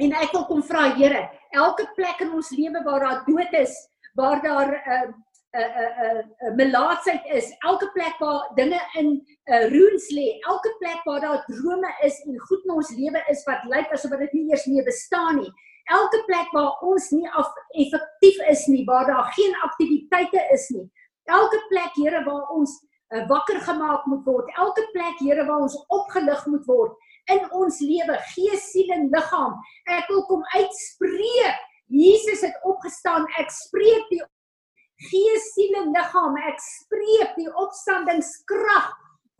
[0.00, 3.76] En ek wil kom vra Here, elke plek in ons lewe waar daar dood is,
[4.18, 5.12] waar daar 'n uh,
[5.52, 9.08] 'n uh, 'n uh, 'n uh, melaatsheid is, elke plek waar dinge in
[9.52, 13.44] uh, ruins lê, elke plek waar daar drome is en goed in ons lewe is
[13.44, 15.52] wat lyk asof dit nie eers meer bestaan nie.
[15.84, 17.28] Elke plek waar ons nie
[17.84, 20.88] effektief is nie, waar daar geen aktiwiteite is nie.
[21.24, 22.72] Elke plek Here waar ons
[23.14, 24.48] uh, wakker gemaak moet word.
[24.56, 26.96] Elke plek Here waar ons opgelig moet word
[27.30, 29.58] in ons lewe, gees, siel en liggaam.
[29.90, 31.60] Ek wil kom uitspreek.
[31.92, 33.26] Jesus het opgestaan.
[33.38, 34.22] Ek spreek die
[35.10, 36.36] gees, siel en liggaam.
[36.50, 38.90] Ek spreek die opstandingskrag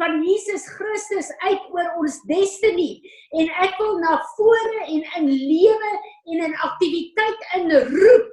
[0.01, 3.03] van Jesus Christus uit oor ons destiny
[3.39, 5.91] en ek wil na vore en in lewe
[6.33, 8.31] en in aktiwiteit inroep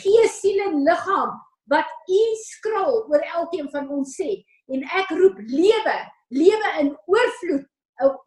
[0.00, 1.36] gees siel en liggaam
[1.72, 4.40] wat u skrul oor elkeen van ons sê
[4.72, 5.98] en ek roep lewe
[6.34, 7.68] lewe in oorvloed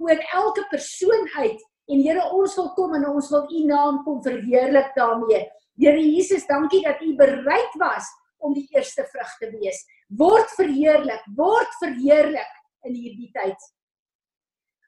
[0.06, 4.20] oor elke persoon uit en Here ons wil kom en ons wil u naam kom
[4.24, 5.46] verheerlik daarmee.
[5.80, 9.84] Here Jesus, dankie dat u bereid was om die eerste vrug te wees.
[10.08, 12.54] Word verheerlik, word verheerlik
[12.88, 13.72] in hierdie tyd.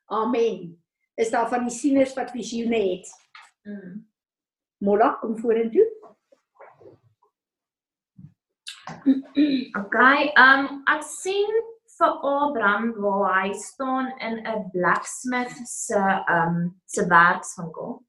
[0.10, 0.78] Amen.
[1.20, 3.10] Is daar van die sieners wat visioene het?
[3.68, 4.06] Mm.
[4.80, 5.88] Mola kom vorentoe.
[9.78, 11.52] Okay, um ek sien
[12.00, 16.00] vir Abraham waar hy staan in 'n blacksmith se
[16.36, 18.00] um se werkswinkel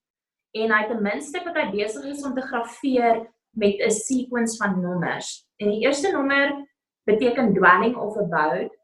[0.55, 4.57] en hy het 'n muntstuk wat hy besig is om te graweer met 'n sequence
[4.57, 5.47] van nommers.
[5.57, 6.69] En die eerste nommer
[7.05, 8.79] beteken dwelling of abode.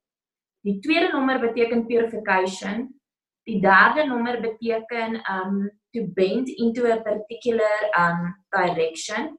[0.61, 3.01] Die tweede nommer beteken purification.
[3.43, 9.39] Die derde nommer beteken um to bend into a particular um direction.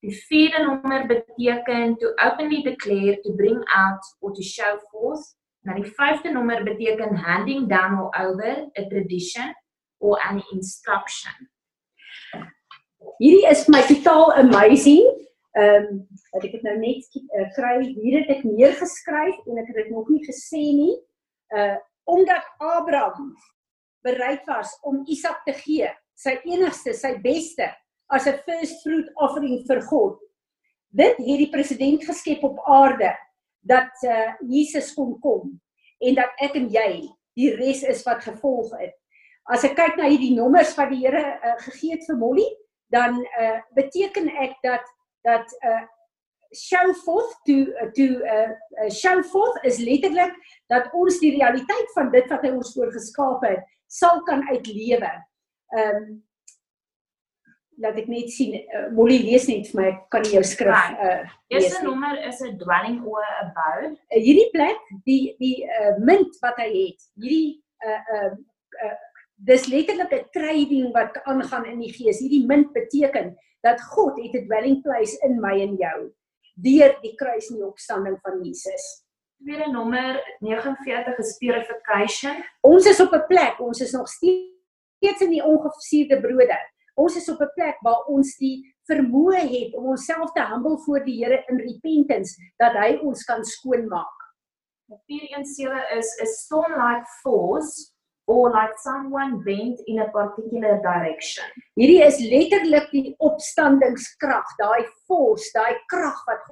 [0.00, 5.36] Die vierde nommer beteken to openly declare, to bring out or to show forth.
[5.60, 9.54] Nou die vyfde nommer beteken handing down or over a tradition
[9.98, 11.50] or an instruction.
[13.16, 15.06] Hierdie is my totaal amazing.
[15.56, 16.00] Ehm um,
[16.36, 20.10] ek het nou net uh, kry hier het ek neergeskryf en ek het dit nog
[20.12, 20.96] nie gesê nie.
[21.56, 21.76] Uh
[22.06, 23.32] omdat Abraham
[24.06, 27.66] bereid was om Isak te gee, sy enigste, sy beste
[28.12, 30.20] as 'n first fruit offering vir God.
[30.92, 33.10] Dit het die president geskep op aarde
[33.64, 35.56] dat uh, Jesus kon kom
[35.98, 38.94] en dat ek en jy die res is wat gevolg het.
[39.48, 42.46] As ek kyk na hierdie nommers wat die Here uh, gegee het vir Molly,
[42.94, 44.84] dan uh, beteken ek dat
[45.26, 45.84] dat uh,
[46.54, 50.34] show forth to to uh, uh, show forth is letterlik
[50.66, 55.12] dat ons die realiteit van dit wat hy ons voorgeskaap het sal kan uitlewe.
[55.74, 56.06] Ehm um,
[57.82, 60.96] laat ek net sien uh, Molly lees net vir my kan jy jou skrif right.
[60.96, 65.92] uh eerste nommer is 'n dwelling or a bow uh, hierdie plek die die uh,
[66.00, 68.30] munt wat hy het hierdie uh uh,
[68.86, 68.96] uh
[69.36, 72.18] dis letterlik 'n trading wat aangaan in die gees.
[72.18, 76.12] Hierdie munt beteken dat God het 'n dwelling place in my en jou
[76.54, 79.04] deur die kruis en die opstanding van Jesus.
[79.44, 82.44] Tweede nommer 49 is purification.
[82.60, 86.58] Ons is op 'n plek ons is nog steeds in die ongefuseerde brode.
[86.94, 91.04] Ons is op 'n plek waar ons die vermoë het om onsself te humble voor
[91.04, 94.16] die Here in repentance dat hy ons kan skoonmaak.
[95.06, 97.95] 417 is a storm like force
[98.26, 101.44] or like someone bent in a particular direction.
[101.78, 106.50] Hierdie is letterlik die opstandingskrag, daai force, daai krag wat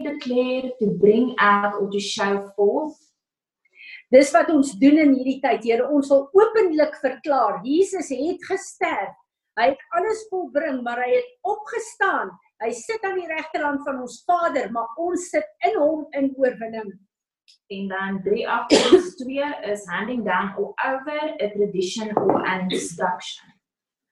[0.00, 2.96] declare to bring out or to show forth.
[4.08, 5.88] Dis wat ons doen in hierdie tyd, Here.
[5.92, 9.16] Ons wil openlik verklaar, Jesus het gesterf
[9.58, 12.30] Hy het alles volbring, maar hy het opgestaan.
[12.62, 16.92] Hy sit aan die regterhand van ons Vader, maar ons sit in hom in oorwinning.
[17.68, 23.48] En dan 382 is handing down or over a tradition or an instruction.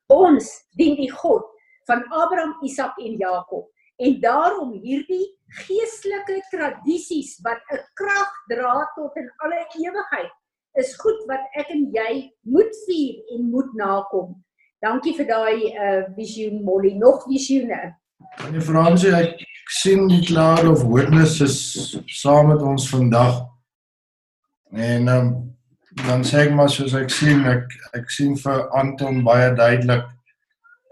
[0.06, 1.44] Ons dien die God
[1.86, 3.70] van Abraham, Isak en Jakob.
[3.96, 5.24] En daarom hierdie
[5.64, 10.32] geestelike tradisies wat 'n krag dra tot in alle ewigheid
[10.76, 12.12] is goed wat ek en jy
[12.44, 14.34] moet vier en moet nakom.
[14.84, 16.92] Dankie vir daai uh visioen Molly.
[17.00, 17.96] Nog visioene.
[18.42, 23.40] Meneer Fransie, ek sien die cloud of witnesses saam met ons vandag.
[24.72, 25.30] En um,
[26.06, 30.04] dan sê ek maar soos ek sien ek ek sien vir Anton baie duidelik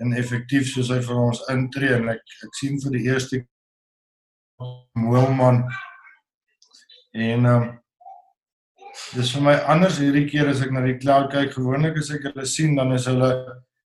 [0.02, 3.42] en effektief soos hy vir ons intree en ek ek sien vir die eerste
[4.94, 5.64] Moelman.
[7.14, 7.64] En um,
[9.14, 11.52] dis vir my anders hierdie keer as ek na die cloud kyk.
[11.54, 13.30] Gewoonlik as ek hulle sien dan is hulle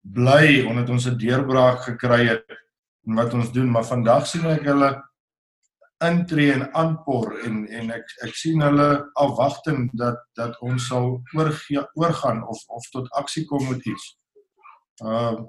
[0.00, 2.60] bly omdat ons 'n deurbraak gekry het
[3.06, 4.90] en wat ons doen, maar vandag sien ek hulle
[6.04, 8.88] intree en aanpor en en ek ek sien hulle
[9.20, 14.12] afwagting dat dat ons sal oorgee, oorgaan of of tot aksie kom met iets.
[15.04, 15.40] Uh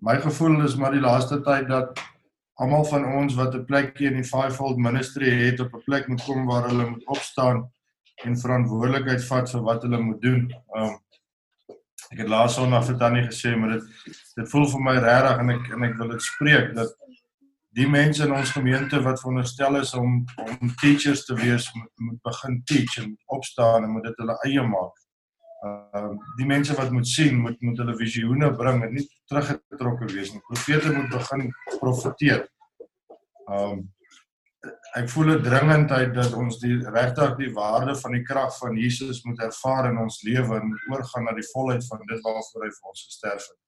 [0.00, 1.98] my gevoel is maar die laaste tyd dat
[2.60, 6.24] almal van ons wat 'n plekjie in die fivefold ministry het op 'n plek moet
[6.24, 7.70] kom waar hulle moet opstaan
[8.24, 10.42] en verantwoordelikheid vat vir wat hulle moet doen.
[10.76, 10.98] Um
[12.10, 13.84] ek het laas Sondag vir Tannie gesê maar dit
[14.40, 16.96] dit voel vir my regtig en ek en ek wil dit spreek dat
[17.78, 22.18] die mense in ons gemeente wat veronderstel is om om teachers te wees moet, moet
[22.26, 24.96] begin teach en opstaan en moet dit hulle eie maak.
[25.60, 30.10] Ehm uh, die mense wat moet sien moet moet hulle visioene bring en nie teruggetrokke
[30.14, 30.42] wees nie.
[30.48, 32.44] Profete moet begin profeteer.
[33.46, 33.88] Ehm um,
[34.98, 39.22] ek voel 'n dringendheid dat ons die regtig die waarde van die krag van Jesus
[39.24, 42.88] moet ervaar in ons lewe en oorgaan na die volheid van dit waarvoor hy vir
[42.92, 43.60] ons gesterf het.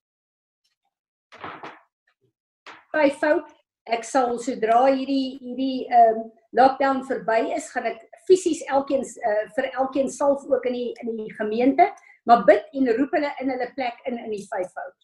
[2.93, 3.49] By fout,
[3.89, 9.45] ek sal sodra hierdie hierdie ehm um, lockdown verby is, gaan ek fisies elkeen uh,
[9.55, 11.89] vir elkeen salf ook in die in die gemeente,
[12.29, 14.95] maar bid en roep hulle in hulle plek in in die vyfvoud.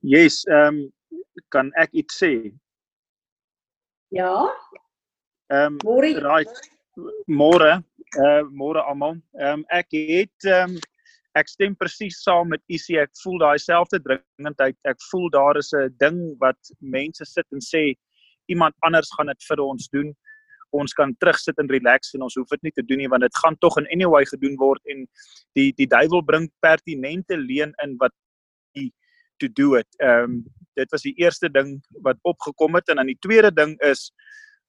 [0.00, 0.82] Yes, ehm um,
[1.54, 2.32] kan ek iets sê?
[4.14, 4.48] Ja.
[5.52, 6.68] Ehm um, môre right.
[7.28, 7.72] Môre,
[8.18, 9.20] uh môre almal.
[9.36, 10.80] Ehm um, ek het ehm um,
[11.36, 12.98] ek stem presies saam met Isie.
[13.00, 14.76] Ek voel daai selfde dringendheid.
[14.88, 17.94] Ek voel daar is 'n ding wat mense sit en sê
[18.48, 20.14] iemand anders gaan dit vir ons doen.
[20.72, 23.36] Ons kan terugsit en relax en ons hoef dit nie te doen nie want dit
[23.42, 25.06] gaan tog in anyway gedoen word en
[25.54, 28.12] die die duiwel bring pertinente leen in wat
[28.74, 28.92] die
[29.38, 29.88] to do it.
[30.00, 30.44] Ehm um,
[30.78, 34.12] dit was die eerste ding wat opgekom het en dan die tweede ding is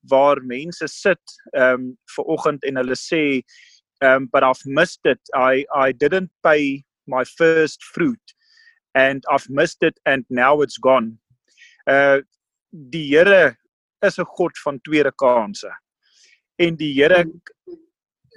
[0.09, 3.41] waar mense sit ehm um, ver oggend en hulle sê
[4.01, 5.19] um but I've missed it.
[5.35, 8.25] I I didn't pay my first fruit
[8.95, 11.17] and I've missed it and now it's gone.
[11.87, 12.19] Uh
[12.71, 13.57] die Here
[14.01, 15.71] is 'n God van tweede kansse.
[16.57, 17.25] En die Here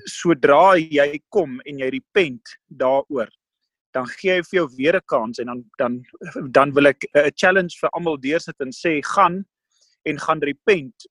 [0.06, 3.28] sodra jy kom en jy repent daaroor,
[3.94, 6.02] dan gee hy vir jou weer 'n kans en dan dan
[6.50, 9.44] dan wil ek 'n challenge vir almal deursit en sê gaan
[10.04, 11.06] en gaan repent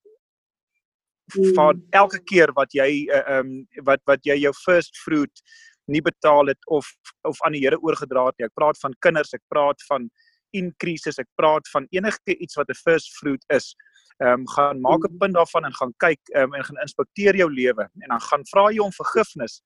[1.55, 1.87] van mm.
[1.91, 5.43] elke keer wat jy uh, um wat wat jy jou first fruit
[5.91, 6.87] nie betaal het of
[7.27, 8.47] of aan die Here oorgedra het nie.
[8.47, 10.09] Ek praat van kinders, ek praat van
[10.57, 13.75] increases, ek praat van enige iets wat 'n first fruit is.
[14.21, 15.17] Ehm um, gaan maak 'n mm.
[15.17, 18.69] punt daarvan en gaan kyk um, en gaan inspekteer jou lewe en dan gaan vra
[18.71, 19.61] jy om vergifnis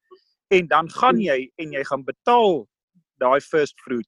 [0.47, 1.21] en dan gaan mm.
[1.21, 2.67] jy en jy gaan betaal
[3.17, 4.07] daai first fruit.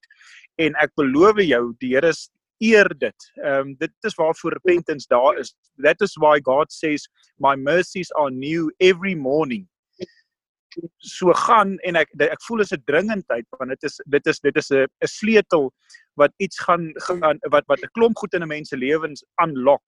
[0.56, 3.32] En ek beloof jou, die Here is eer dit.
[3.44, 5.56] Ehm um, dit is waarvoor repentance daar is.
[5.84, 9.68] That is why God says my mercies are new every morning.
[10.98, 14.56] So gaan en ek ek voel is 'n dringendheid want dit is dit is dit
[14.56, 15.74] is 'n 'n sleutel
[16.16, 19.84] wat iets gaan gaan wat wat 'n klomp goed in 'n mens se lewens unlock.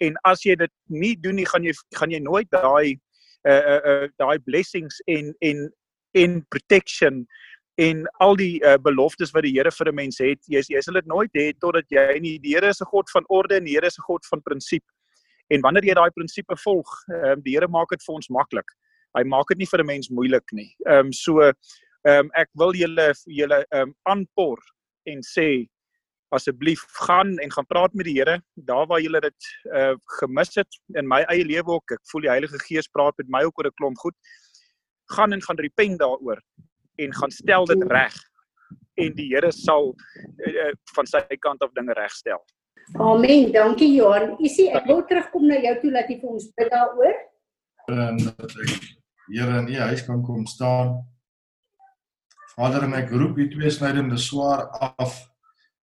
[0.00, 2.98] En as jy dit nie doen nie, gaan jy gaan jy nooit daai
[3.44, 5.72] uh uh, uh daai blessings en en
[6.12, 7.26] en protection
[7.76, 10.96] en al die uh, beloftes wat die Here vir 'n mens het, jy jy sal
[10.96, 13.74] dit nooit hê totdat jy nie die Here is 'n God van orde en die
[13.76, 14.84] Here is 'n God van prinsip.
[15.50, 18.68] En wanneer jy daai prinsipe volg, um, die Here maak dit vir ons maklik.
[19.14, 20.74] Hy maak dit nie vir 'n mens moeilik nie.
[20.86, 21.52] Ehm um, so ehm
[22.04, 24.58] um, ek wil julle julle ehm um, aanpor
[25.06, 25.68] en sê
[26.34, 29.40] asseblief gaan en gaan praat met die Here daar waar julle dit
[29.74, 31.92] uh gemis het in my eie lewe ook.
[31.92, 34.16] Ek voel die Heilige Gees praat met my ook oor 'n klomp goed.
[35.12, 36.40] Gaan en gaan repent daaroor
[36.96, 38.16] en gaan stel dit reg
[38.96, 42.40] en die Here sal uh, van sy kant af dinge regstel.
[43.02, 43.50] Amen.
[43.52, 44.36] Dankie Johan.
[44.42, 47.18] Isie, ek wil terugkom na jou toe dat jy vir ons bid daaroor.
[47.92, 48.92] En dat ek
[49.26, 51.00] Here in u huis kan kom staan.
[52.54, 55.16] Vader, en ek roep u twee snydende swaar af.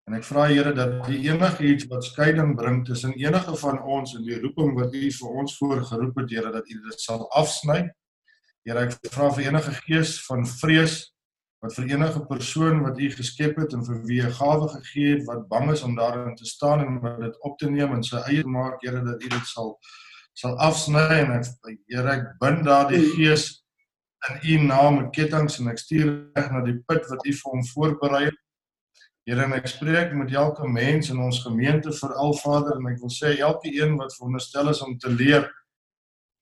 [0.06, 4.28] En ek vra Here dat u enigiets wat skeiding bring tussen enige van ons en
[4.28, 7.82] die roeping wat u vir ons voorgeroep het, Here, dat u dit sal afsny.
[8.62, 11.00] Here, ek vra vir enige gees van vrees
[11.66, 15.26] wat vir enige persoon wat u geskep het en vir wie 'n gawe gegee het
[15.26, 18.22] wat bang is om daarin te staan en om dit op te neem en sy
[18.30, 19.80] eie maak, Here, dat u dit sal
[20.34, 21.10] sal afsny.
[21.24, 21.46] En ek
[21.90, 23.66] Here, ek bind daardie gees
[24.30, 27.52] in u naam met kettinge en ek stuur reg na die put wat u vir
[27.52, 28.40] hom voorberei het.
[29.26, 33.02] Here, en ek spreek met elke mens in ons gemeente vir al Vader en ek
[33.02, 35.50] wil sê elke een wat veronderstel is om te leer,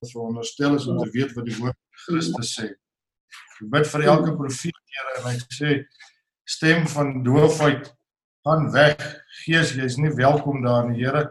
[0.00, 1.76] wat veronderstel is om te weet wat die woord
[2.06, 2.68] Christus sê.
[3.60, 5.72] Ek bid vir elke profeet Here en ek sê
[6.50, 7.90] stem van doofheid
[8.46, 9.00] gaan weg.
[9.44, 11.28] Gees, jy is nie welkom daar nie, Here.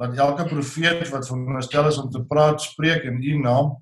[0.00, 3.72] Laat elke profeet wat veronderstel is om te praat, spreek in U naam.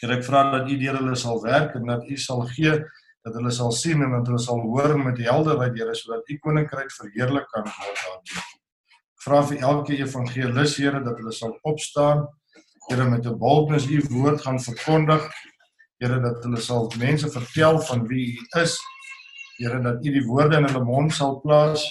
[0.00, 2.78] Here, ek vra dat U deur hulle sal werk en dat U sal gee
[3.24, 6.92] dat hulle sal sien en dat hulle sal hoor met helderheid, Here, sodat U koninkryk
[6.92, 8.48] verheerlik kan word daardeur.
[9.24, 12.26] Vra vir elke evangelis, Here, dat hulle sal opstaan,
[12.90, 15.24] Here, met 'n boldness U woord gaan verkondig
[16.04, 18.76] Here dat hulle sal mense vertel van wie U is.
[19.56, 21.88] Here dat U die woorde in hulle mond sal plaas.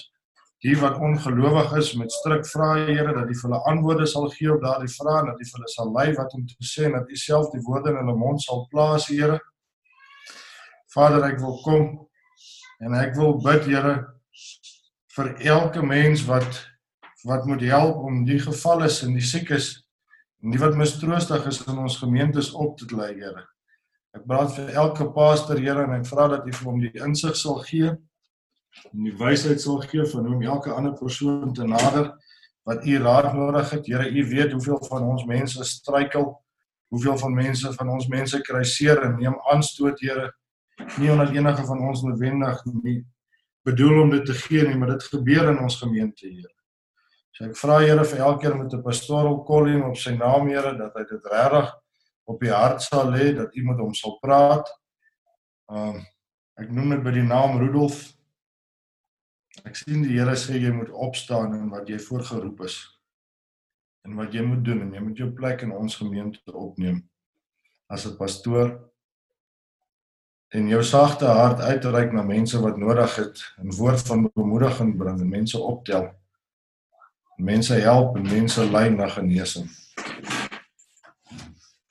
[0.63, 4.51] die wat ongelowig is met stryk vra Here dat U vir hulle antwoorde sal gee
[4.53, 6.95] op daardie vrae en dat U vir hulle sal lei wat om te sê en
[6.95, 9.41] dat U self die woorde in hulle mond sal plaas Here.
[10.95, 11.89] Vader, ek wil kom
[12.79, 13.95] en ek wil bid Here
[15.17, 16.63] vir elke mens wat
[17.27, 19.73] wat moet help om die gevalles en die siekes
[20.43, 23.43] en die wat mistroostig is in ons gemeentes op te lei Here.
[24.13, 27.35] Ek praat vir elke pastor Here en ek vra dat U vir hom die insig
[27.35, 27.95] sal gee
[28.89, 32.11] en die wysheid sal gee van hoe om elke ander persoon te nader
[32.63, 33.85] wat u raad nodig het.
[33.85, 36.31] Here, u weet hoeveel van ons mense struikel.
[36.87, 40.31] Hoeveel van mense van ons mense kry seer en neem aanstoot, Here.
[40.97, 43.03] Nie omdat enige van ons noodwendig nie
[43.63, 46.53] bedoel om dit te gee nie, maar dit gebeur in ons gemeente, Here.
[47.33, 50.93] So ek vra Here vir elkeen met 'n pastoral calling op sy naam, Here, dat
[50.95, 51.73] hy dit regtig
[52.25, 54.67] op die hart sal lê dat iemand hom sal praat.
[55.67, 56.01] Um
[56.61, 58.13] ek noem dit by die naam Rudolf
[59.61, 62.79] Ek sien die Here sê jy moet opstaan en wat jy voorgeroep is.
[64.03, 67.03] En wat jy moet doen en jy moet jou plek in ons gemeente opneem
[67.93, 68.73] as 'n pastoor
[70.53, 75.19] en jou sagte hart uitreik na mense wat nodig het en woord van bemoediging bring
[75.21, 76.09] en mense optel.
[77.37, 79.69] Mense help en mense lei na genesing.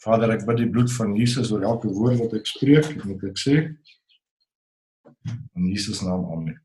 [0.03, 3.25] Vader, ek bid die bloed van Jesus oor elke woord wat ek spreek en wat
[3.29, 3.57] ek sê.
[5.55, 6.57] In Jesus naam amen.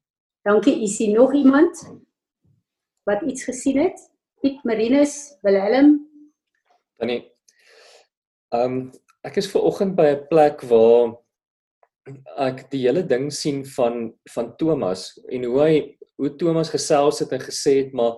[0.47, 0.73] Dankie.
[0.83, 1.77] Is hier nog iemand
[3.05, 3.99] wat iets gesien het?
[4.41, 5.99] Piet Marinus, Willem.
[6.97, 7.21] Tannie.
[8.55, 8.79] Ehm um,
[9.27, 11.17] ek is ver oggend by 'n plek waar
[12.47, 15.73] ek die hele ding sien van van Thomas en hoe hy
[16.15, 18.15] hoe Thomas gesels het en gesê het maar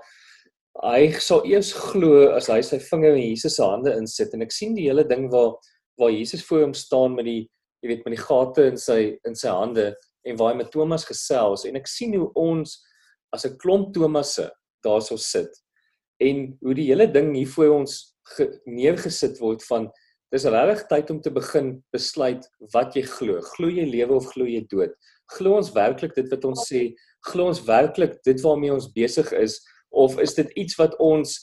[0.84, 4.54] hy sal eers glo as hy sy vinger in Jesus se hande insit en ek
[4.56, 5.56] sien die hele ding waar
[6.00, 7.42] waar Jesus voor hom staan met die
[7.84, 9.90] jy weet met die gate in sy in sy hande
[10.28, 12.78] en waar hy met Thomas gesels en ek sien hoe ons
[13.36, 14.50] as 'n klomp Thomasse
[14.86, 15.52] daarso sit
[16.20, 18.16] en hoe die hele ding hier voor ons
[18.66, 19.90] neergesit word van
[20.34, 23.40] dis regtig tyd om te begin besluit wat jy glo.
[23.56, 24.94] Glo jy lewe of glo jy dood?
[25.36, 26.94] Glo ons werklik dit wat ons sê?
[27.32, 29.58] Glo ons werklik dit waarmee ons besig is
[29.92, 31.40] of is dit iets wat ons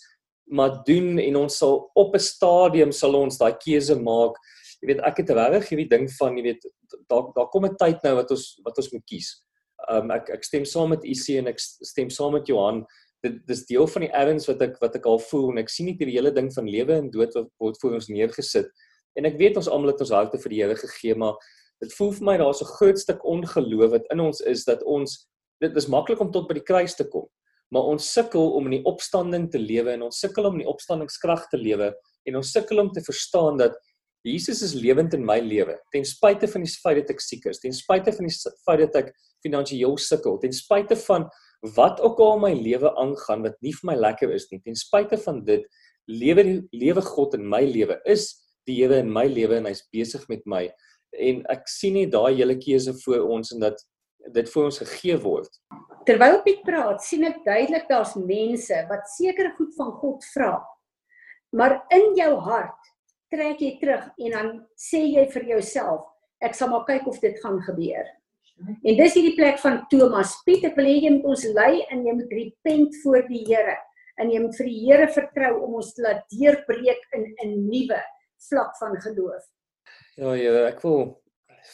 [0.47, 4.37] maar doen en ons sal op 'n stadium sal ons daai keuse maak
[4.81, 6.67] jy weet ek het regtig hierdie ding van jy weet
[7.11, 9.43] daar daar kom 'n tyd nou wat ons wat ons moet kies.
[9.91, 12.87] Um ek ek stem saam met IC en ek stem saam met Johan.
[13.23, 15.87] Dit dis deel van die erns wat ek wat ek al voel en ek sien
[15.87, 18.69] net hierdie hele ding van lewe en dood wat word voor ons neergesit.
[19.17, 21.35] En ek weet ons almal het ons harte vir die Here gegee, maar
[21.81, 25.27] dit voel vir my daar's 'n groot stuk ongeloof wat in ons is dat ons
[25.61, 27.29] dit is maklik om tot by die kruis te kom,
[27.75, 30.71] maar ons sukkel om in die opstanding te lewe en ons sukkel om in die
[30.71, 31.93] opstandingskrag te lewe
[32.27, 33.77] en ons sukkel om te verstaan dat
[34.27, 35.77] Jesus is lewend in my lewe.
[35.95, 38.97] Ten spyte van die feit dat ek siek is, ten spyte van die feit dat
[39.05, 39.13] ek
[39.47, 41.29] finansiëel sukkel, ten spyte van
[41.77, 45.19] wat ook al my lewe aangaan wat nie vir my lekker is nie, ten spyte
[45.23, 45.63] van dit
[46.11, 46.45] lewe
[46.75, 48.01] lewe God in my lewe.
[48.07, 48.33] Is
[48.67, 50.65] die Here in my lewe en hy's besig met my.
[51.15, 53.79] En ek sien nie daai hele keuse voor ons en dat
[54.35, 55.51] dit vir ons gegee word.
[56.07, 60.53] Terwyl Piet praat, sien ek duidelik daar's mense wat sekere goed van God vra.
[61.57, 62.93] Maar in jou hart
[63.33, 66.07] trek jy terug en dan sê jy vir jouself,
[66.45, 68.07] ek sal maar kyk of dit gaan gebeur.
[68.57, 72.07] En dis hierdie plek van Thomas Piet, ek wil hê jy moet ons lei en
[72.07, 73.77] jy moet repent voor die Here
[74.17, 78.01] en jy moet vir die Here vertrou om ons te laat deurbreek in 'n nuwe
[78.49, 79.45] vlak van geloof.
[80.17, 81.21] Ja, Here, ek wil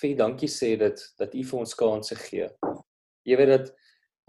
[0.00, 2.48] vir dankie sê dat dat U vir ons kansse gee.
[3.28, 3.72] Jy weet dat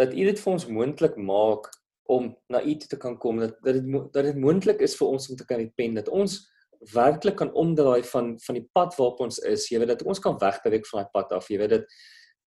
[0.01, 1.69] dat U dit vir ons moontlik maak
[2.11, 5.29] om na U te kan kom dat dat dit dat dit moontlik is vir ons
[5.29, 6.41] om te kan repent dat ons
[6.93, 9.69] werklik kan omdraai van van die pad waarop ons is.
[9.71, 11.49] Jy weet dat ons kan wegbeweeg van daai pad af.
[11.49, 11.95] Jy weet dit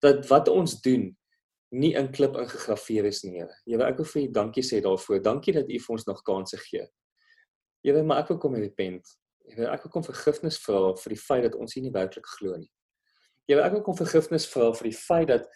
[0.05, 1.09] dat wat ons doen
[1.77, 3.55] nie in klip ingegraveer is nie, Here.
[3.67, 5.23] Jy weet ek wil vir U dankie sê daarvoor.
[5.23, 6.87] Dankie dat U vir ons nog kansse gee.
[7.83, 9.17] Jy weet maar ek wil kom repent.
[9.47, 12.27] Jy weet ek wil kom vergifnis vra vir die feit dat ons hier nie werklik
[12.37, 12.71] glo nie.
[13.47, 15.47] Weet ek wil kom vergifnis vra vir die feit dat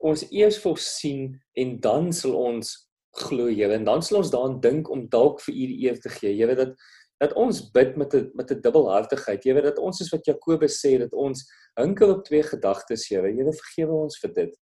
[0.00, 2.72] ons eers voorsien en dan sal ons
[3.16, 3.72] glo, Here.
[3.76, 6.36] En dan sal ons daaraan dink om dalk vir U die eer te gee.
[6.46, 6.78] Weet dat
[7.16, 9.44] dat ons bid met 'n met 'n dubbelhartigheid.
[9.44, 13.32] Weet dat ons is wat Jakobus sê dat ons hinkel op twee gedagtes, Here.
[13.32, 14.56] Here vergewe ons vir dit.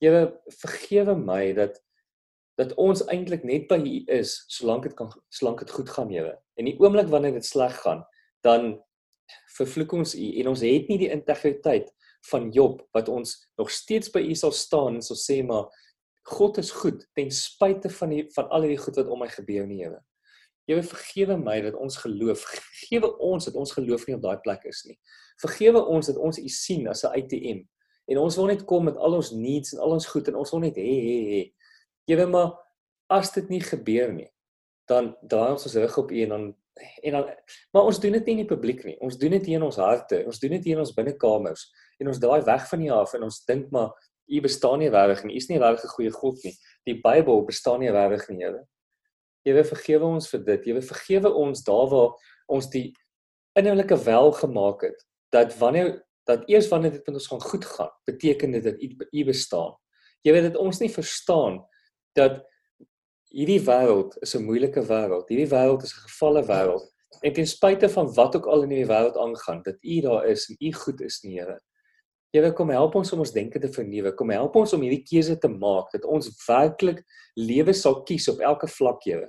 [0.00, 1.80] Here vergewe my dat
[2.56, 6.38] dat ons eintlik net by U is solank dit kan solank dit goed gaan, Here.
[6.56, 8.04] En die oomblik wanneer dit sleg gaan,
[8.42, 8.82] dan
[9.56, 11.90] vervloek ons U en ons het nie die integriteit
[12.30, 15.70] van Job wat ons nog steeds by U sal staan en sal sê maar
[16.30, 19.66] God is goed ten spyte van die van al hierdie goed wat om my gebeur
[19.66, 20.02] nie, Here.
[20.68, 24.66] Here vergewe my dat ons geloof, vergewe ons dat ons geloof nie op daai plek
[24.70, 24.98] is nie.
[25.40, 27.64] Vergewe ons dat ons U sien as 'n ATM
[28.10, 30.50] en ons wil net kom met al ons needs en al ons goed en ons
[30.50, 31.42] wil net hê hê hê.
[32.06, 32.58] Here maar
[33.08, 34.30] as dit nie gebeur nie,
[34.86, 36.54] dan draai ons ons rug op U en dan
[37.02, 37.30] en dan
[37.72, 38.96] maar ons doen dit nie in die publiek nie.
[39.04, 40.22] Ons doen dit hier in ons harte.
[40.26, 41.66] Ons doen dit hier in ons binnekamers
[42.00, 43.92] en ons draai weg van U af en ons dink maar
[44.30, 45.34] U bestaan nie regtig nie.
[45.34, 46.54] U is nie regtig 'n goeie God nie.
[46.86, 48.66] Die Bybel bestaan nie regtig nie, Here.
[49.44, 50.64] Here vergewe ons vir dit.
[50.64, 52.14] Here vergewe ons daar waar
[52.48, 52.94] ons die
[53.58, 57.90] innerlike wel gemaak het dat wanneer dat eers wanneer dit met ons gaan goed gaan,
[58.04, 58.76] beteken dit dat
[59.10, 59.74] U bestaan.
[60.22, 61.60] Jy weet dit ons nie verstaan
[62.18, 62.42] dat
[63.30, 65.28] hierdie wêreld is 'n moeilike wêreld.
[65.28, 66.86] Hierdie wêreld is 'n gefalle wêreld.
[67.22, 70.48] En ten spyte van wat ook al in hierdie wêreld aangaan, dat U daar is
[70.48, 71.60] en U goed is, Here.
[72.32, 74.14] Here kom help ons om ons denke te vernuwe.
[74.14, 77.02] Kom help ons om hierdie keuse te maak dat ons werklik
[77.34, 79.28] lewe sal kies op elke vlak, Here.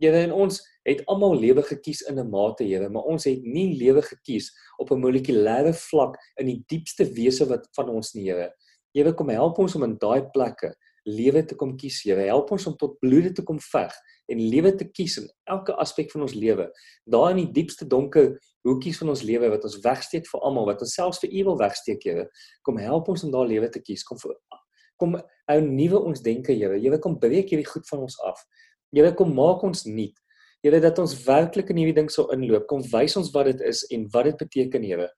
[0.00, 3.76] Here en ons het almal lewe gekies in 'n mate, Here, maar ons het nie
[3.78, 8.52] lewe gekies op 'n molekulêre vlak in die diepste wese wat van ons nie, Here.
[8.94, 10.74] Here kom help ons om in daai plekke
[11.08, 12.24] lewe te kom kies, Here.
[12.28, 13.94] Help ons om tot bloede te kom veg
[14.30, 16.68] en lewe te kies in elke aspek van ons lewe.
[17.10, 18.32] Daar in die diepste donker
[18.66, 21.60] hoekies van ons lewe wat ons wegsteek vir almal, wat ons selfs vir U wil
[21.64, 22.26] wegsteek, Here.
[22.66, 24.04] Kom help ons om daar lewe te kies.
[24.06, 24.36] Kom vir
[25.02, 25.16] kom
[25.50, 26.78] hou nuwe ons denke, Here.
[26.78, 28.38] Here kom breek hierdie goed van ons af.
[28.94, 30.14] Here kom maak ons nuut.
[30.62, 32.68] Here dat ons werklik in hierdie ding sou inloop.
[32.70, 35.08] Kom wys ons wat dit is en wat dit beteken, Here.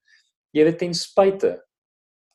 [0.57, 1.59] Here ten spyte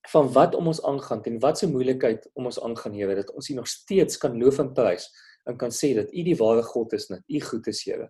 [0.07, 3.49] van wat om ons aangaan en wat se moeilikheid om ons aangaan Here dat ons
[3.49, 5.09] U nog steeds kan loof en prys
[5.45, 8.09] en kan sê dat U die ware God is en dat U goed is Here.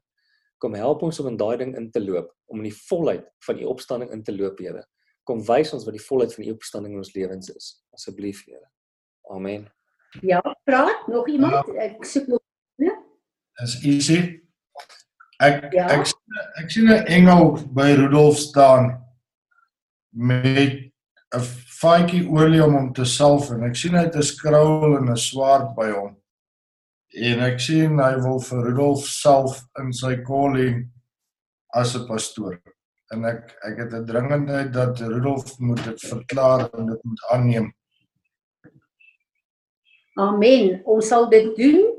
[0.57, 3.59] Kom help ons om in daai ding in te loop, om in die volheid van
[3.59, 4.83] U opstanding in te loop Here.
[5.23, 8.67] Kom wys ons wat die volheid van U opstanding in ons lewens is asseblief Here.
[9.29, 9.67] Amen.
[10.21, 11.67] Ja, praat nog iemand?
[11.67, 11.89] Ja.
[11.89, 12.41] Ek soek nog
[12.81, 12.95] nee.
[13.63, 14.19] Is easy.
[15.39, 15.87] Ek ja.
[15.93, 16.09] ek
[16.59, 18.97] ek sien 'n engel by Rudolf staan
[20.11, 20.91] met
[21.35, 21.43] 'n
[21.79, 25.17] faadjie olie om hom te salf en ek sien hy het 'n skrol en 'n
[25.17, 26.15] swaard by hom.
[27.15, 30.89] En ek sien hy wil vir Rudolf salf in sy calling
[31.73, 32.59] as 'n pastoor.
[33.13, 37.73] En ek ek het 'n dringendheid dat Rudolf moet dit verklaar en dit moet aanneem.
[40.17, 40.81] Amen.
[40.85, 41.95] Ons sal dit doen.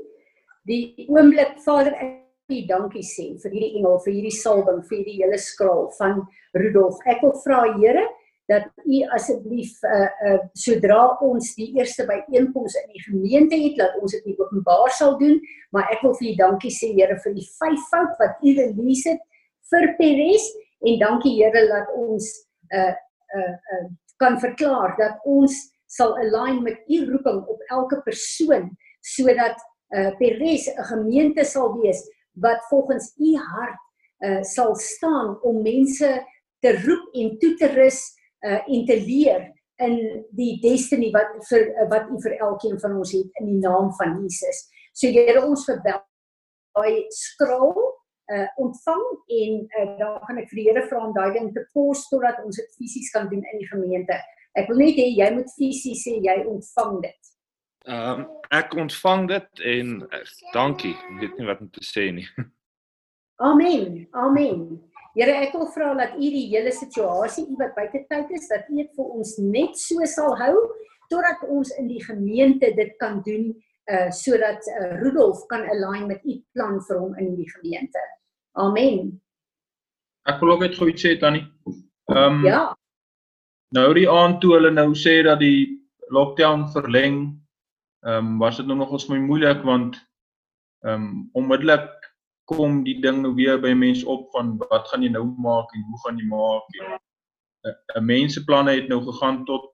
[0.65, 2.21] Die oomblik Vader ek
[2.51, 6.97] U dankie sê vir hierdie engel, vir hierdie salwing, vir hierdie hele skraal van Rudolf.
[7.07, 8.03] Ek wil vra Here
[8.51, 13.95] dat u asseblief uh uh sodra ons die eerste byeenkoms in die gemeente het dat
[14.01, 15.39] ons dit openbaar sal doen.
[15.71, 19.09] Maar ek wil vir u dankie sê Here vir die vyf fout wat u release
[19.09, 19.23] het
[19.71, 20.47] vir Peres
[20.83, 22.29] en dankie Here dat ons
[22.75, 22.93] uh
[23.39, 23.85] uh uh
[24.21, 25.55] kan verklaar dat ons
[25.89, 28.69] sal align met u roeping op elke persoon
[29.15, 29.57] sodat
[29.95, 33.79] uh Peres 'n gemeente sal wees wat volgens u hart
[34.27, 36.11] uh sal staan om mense
[36.59, 38.01] te roep en toe te rus
[38.45, 39.49] uh, en te leer
[39.81, 39.97] in
[40.37, 43.91] die destiny wat vir uh, wat U vir elkeen van ons het in die naam
[43.99, 44.67] van Jesus.
[44.93, 46.03] So Here ons verbel
[46.77, 47.73] daai skraal
[48.31, 49.01] uh ontvang
[49.37, 52.39] en uh, dan gaan ek vir die Here vra om daai ding te pos totdat
[52.45, 54.19] ons dit fisies kan doen in die gemeente.
[54.59, 57.35] Ek wil net hê jy moet fisies sê jy ontvang dit.
[57.89, 60.23] Ehm um, ek ontvang dit en uh,
[60.53, 60.93] dankie.
[60.93, 62.27] Ek weet nie wat om te sê nie.
[63.49, 64.07] Amen.
[64.11, 64.90] Amen.
[65.15, 68.69] Here, ek wil vra dat U die hele situasie, U wat buite tyd is, dat
[68.71, 70.55] U dit vir ons net so sal hou
[71.11, 73.51] totdat ons in die gemeente dit kan doen
[73.91, 78.03] uh sodat uh, Rudolf kan align met U plan vir hom in die gemeente.
[78.55, 79.17] Amen.
[80.29, 81.47] Ek wil ook net gou iets sê Tannie.
[82.11, 82.69] Ehm um, Ja.
[83.75, 85.81] Nou die aand toe hulle nou sê dat die
[86.11, 87.19] lockdown verleng,
[88.05, 89.99] ehm um, was dit nou nog ons my moeilik want
[90.85, 92.00] ehm um, onmiddellik
[92.51, 95.83] kom die ding nou weer by mense op van wat gaan jy nou maak en
[95.89, 96.77] hoe gaan jy maak?
[96.81, 96.97] En
[97.95, 99.69] eh, mense planne het nou gegaan tot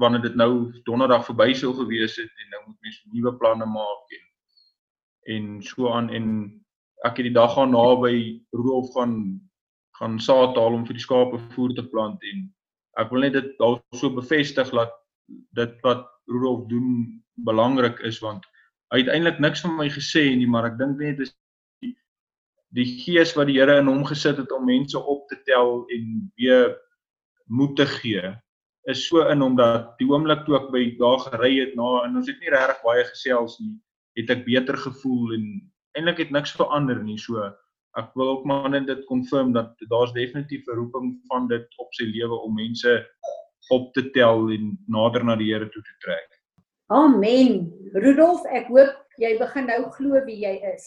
[0.00, 4.16] wanneer dit nou donderdag verby sou gewees het en nou moet mense nuwe planne maak
[4.18, 4.26] en
[5.34, 6.08] en so aan.
[6.10, 6.26] En
[7.06, 9.14] ek het die dag gaan naby Rudolf gaan
[10.00, 12.46] gaan saad haal om vir die skape voer te plant en
[13.00, 14.96] ek wil net dit daar so bevestig dat
[15.58, 18.46] dit wat Rudolf doen belangrik is want
[18.94, 21.34] hy het eintlik niks van my gesê nie maar ek dink net dis
[22.76, 26.32] die gees wat die Here in hom gesit het om mense op te tel en
[26.38, 26.76] weer
[27.50, 28.34] moed te gee
[28.88, 32.16] is so in hom dat die oomblik toe ek by daar gery het na en
[32.20, 33.74] ons het nie regtig baie gesels nie
[34.20, 35.44] het ek beter gevoel en
[35.98, 37.50] eintlik het niks verander nie so
[37.98, 41.90] ek wil ook maar net dit confirm dat daar's definitief 'n roeping van dit op
[41.98, 43.06] sy lewe om mense
[43.70, 46.28] op te tel en nader na die Here toe te trek.
[46.90, 47.70] Amen.
[47.92, 50.86] Rudolf, ek hoop jy begin nou glo wie jy is.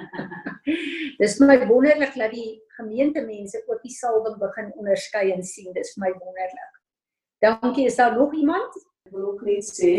[1.20, 5.72] Dis my wonderlik dat die gemeentemense ook die salwing begin onderskei en sien.
[5.76, 6.80] Dis my wonderlik.
[7.44, 7.86] Dankie.
[7.86, 8.76] Is daar nog iemand?
[9.08, 9.94] Ek wil ook net sê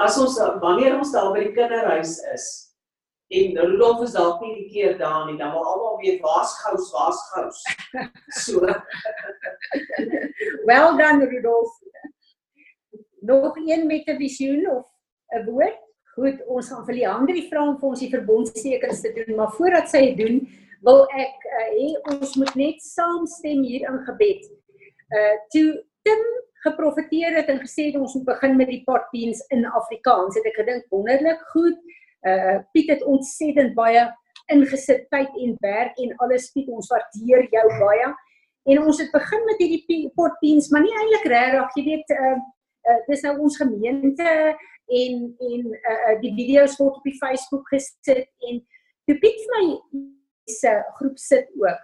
[0.00, 2.46] as ons wanneer ons daar by die kinderhuis is
[3.34, 6.90] en Rudolf is dalk nie die keer daar nie, dan wil almal weet waar's gous,
[6.94, 7.62] waar's gous.
[8.44, 8.60] So.
[10.68, 11.78] Wel dan Rudolf.
[13.20, 14.86] Nog een met 'n visioen of
[15.34, 15.83] 'n woord?
[16.14, 19.88] Goed, ons gaan vir Leandri vra om vir ons die verbondstekens te doen, maar voordat
[19.90, 20.36] sy dit doen,
[20.86, 24.46] wil ek uh, hê ons moet net saamstem hier in gebed.
[25.14, 25.68] Uh toe
[26.04, 26.22] Tim
[26.64, 30.60] geprofeteer het en gesê het ons moet begin met die potbeans in Afrikaans, het ek
[30.60, 31.80] gedink wonderlik goed.
[32.28, 34.06] Uh Piet het ontsettend baie
[34.52, 38.12] ingesit tyd en werk en alles Piet ons waardeer jou baie.
[38.70, 42.36] En ons het begin met hierdie potbeans, maar nie eintlik regtig, jy weet uh
[42.84, 44.30] uh, dis nou ons gemeente
[44.86, 48.62] en en uh, uh, die video's word op die Facebook gesit en
[49.08, 49.66] toe Piet vir my
[50.50, 51.82] se groep sit ook.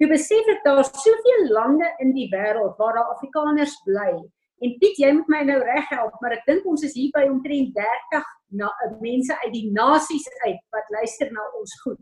[0.00, 4.12] Toe besef ek daar soveel lande in die wêreld waar daar Afrikaners bly.
[4.60, 7.74] En Piet, jy moet my nou reghelp, maar ek dink ons is hier by omtrent
[7.76, 8.30] 30
[8.60, 8.68] na
[9.00, 12.00] mense uit die nasies uit wat luister na ons goed.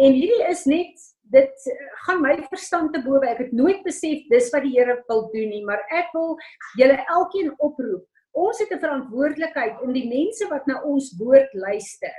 [0.00, 1.66] En hierdie is net dit
[2.06, 3.26] gaan my verstand te bowe.
[3.26, 6.36] Ek het nooit besef dis wat die Here wil doen nie, maar ek wil
[6.78, 8.06] julle elkeen oproep.
[8.32, 12.14] Ons het 'n verantwoordelikheid in die mense wat na ons woord luister.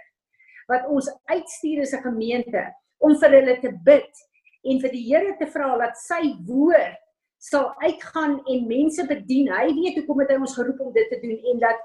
[0.68, 4.12] Wat ons uitstuur as 'n gemeente om vir hulle te bid
[4.64, 7.00] en vir die Here te vra dat sy woord
[7.42, 9.50] sal uitgaan en mense bedien.
[9.50, 11.80] Hy weet hoekom het hy ons geroep om dit te doen en dat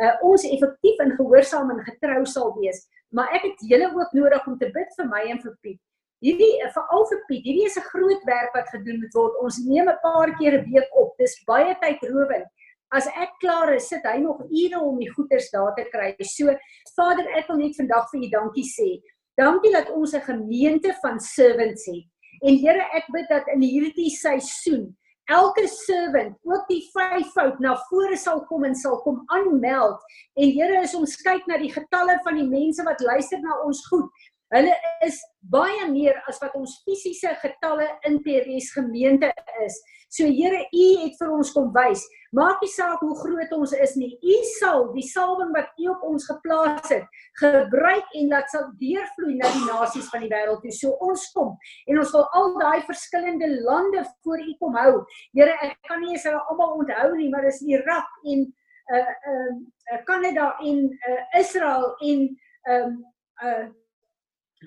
[0.00, 2.86] uh, ons effektief en gehoorsaam en getrou sal wees.
[3.10, 5.80] Maar ek het julle ook nodig om te bid vir my en vir Piet.
[6.20, 9.38] Hierdie eh, vir al vir Piet, hierdie is 'n groot werk wat gedoen moet word.
[9.40, 11.16] Ons neem 'n paar keer 'n week op.
[11.18, 12.46] Dis baie tydrowend.
[12.92, 16.10] As ek klaar is, sit hy nog ure om die goeders daar te kry.
[16.26, 16.50] So
[16.96, 18.88] Vader, ek wil net vandag vir U dankie sê.
[19.38, 22.06] Dankie dat ons 'n gemeente van servants het.
[22.42, 24.96] En Here, ek bid dat in hierdie seisoen
[25.30, 30.00] elke servant ook die vyfvoud na vore sal kom en sal kom aanmeld.
[30.34, 33.84] En Here, as ons kyk na die getalle van die mense wat luister na ons
[33.86, 34.10] goed,
[34.50, 34.72] Hulle
[35.06, 39.30] is baie meer as wat ons fisiese getalle in PRS gemeente
[39.62, 39.76] is.
[40.10, 42.02] So Here, U het vir ons kom wys.
[42.34, 44.10] Maak nie saak hoe groot ons is nie.
[44.18, 47.06] U sal die salwing wat U op ons geplaas het,
[47.38, 50.74] gebruik en laat sal deurvloei na die nasies van die wêreld toe.
[50.74, 51.54] So ons kom
[51.86, 54.94] en ons wil al daai verskillende lande voor U kom hou.
[55.38, 58.48] Here, ek kan nie eens hulle almal onthou nie, maar dis Irak en
[58.90, 62.26] uh uh Kanada en uh Israel en
[62.74, 62.98] um
[63.46, 63.68] uh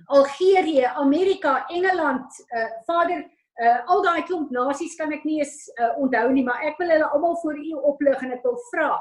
[0.05, 3.23] Algerië, Amerika, Engeland, uh Vader,
[3.63, 6.89] uh al daai klomp nasies kan ek nie eens uh, onthou nie, maar ek wil
[6.89, 8.93] hulle almal voor U oplig en ek wil vra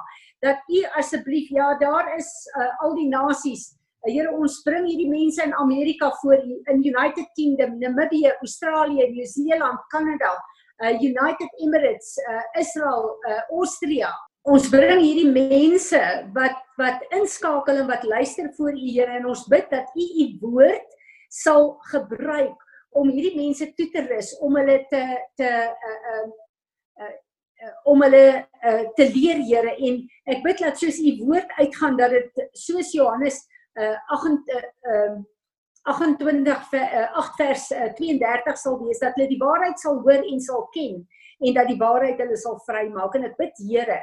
[0.45, 2.28] dat U asseblief ja, daar is
[2.59, 3.70] uh, al die nasies.
[3.72, 3.80] Uh,
[4.11, 9.84] Here, ons bring hierdie mense in Amerika voor U, in United Kingdom, Namibië, Australië, Nieu-Seeland,
[9.95, 10.34] Kanada,
[10.82, 14.11] uh United Emirates, uh Israel, uh Austria,
[14.43, 15.99] Ons bring hierdie mense
[16.34, 20.26] wat wat inskakel en wat luister voor U Here en ons bid dat U U
[20.43, 20.97] woord
[21.30, 22.57] sal gebruik
[22.99, 25.03] om hierdie mense toe te rus om hulle te
[25.38, 26.24] te uh uh,
[27.05, 27.12] uh,
[27.62, 29.76] uh om hulle uh, te leer Here.
[29.78, 30.01] En
[30.34, 33.38] ek bid dat soos U woord uitgaan dat dit soos Johannes
[33.78, 35.20] uh 8 uh
[35.86, 36.74] 28
[37.14, 37.68] 8 vers
[37.99, 40.99] 32 sal wees dat hulle die waarheid sal hoor en sal ken
[41.43, 43.14] en dat die waarheid hulle sal vrymaak.
[43.14, 44.01] En ek bid Here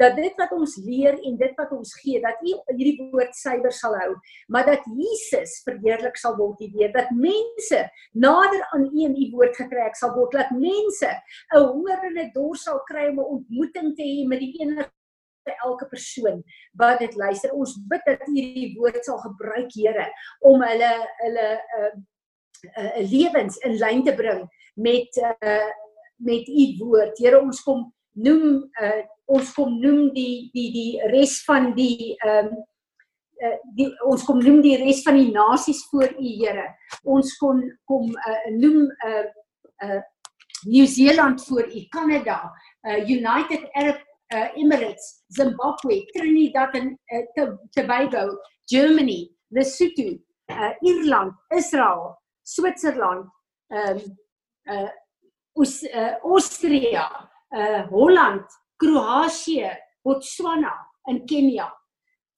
[0.00, 3.74] dat dit wat ons leer en dit wat ons gee dat U hierdie woord suiwer
[3.76, 4.12] sal hou
[4.48, 7.82] maar dat Jesus verheerlik sal word hierdeur dat mense
[8.26, 12.32] nader aan U en U woord getrek sal word dat mense 'n honger en 'n
[12.34, 14.88] dors sal kry om 'n ontmoeting te hê met die enige
[15.64, 16.42] elke persoon
[16.72, 17.52] wat dit luister.
[17.52, 20.08] Ons bid dat U hierdie woord sal gebruik Here
[20.40, 20.90] om hulle
[21.22, 21.46] hulle
[21.78, 21.92] uh,
[22.76, 24.44] uh, lewens in lyn te bring
[24.74, 25.70] met uh,
[26.20, 27.18] met U woord.
[27.18, 27.88] Here ons kom
[28.18, 32.58] noem uh, ons kom noem die die die res van die ehm um,
[33.44, 36.66] uh, die ons kom noem die res van die nasies voor u Here.
[37.04, 39.26] Ons kom kom uh, noem uh
[39.86, 40.00] uh
[40.66, 42.52] New Zealand voor u, Canada,
[42.84, 44.02] uh United Arab
[44.34, 48.36] uh, Emirates, Zimbabwe, Trinidad en uh, Tobago,
[48.68, 50.18] Germany, Lesotho,
[50.50, 53.26] uh Ierland, Israel, Switserland,
[53.68, 54.18] ehm um,
[54.74, 54.90] uh
[55.52, 58.46] Oos, uh Austria, uh Holland,
[58.82, 59.70] Kroasie,
[60.06, 60.72] Botswana
[61.08, 61.68] in Kenia.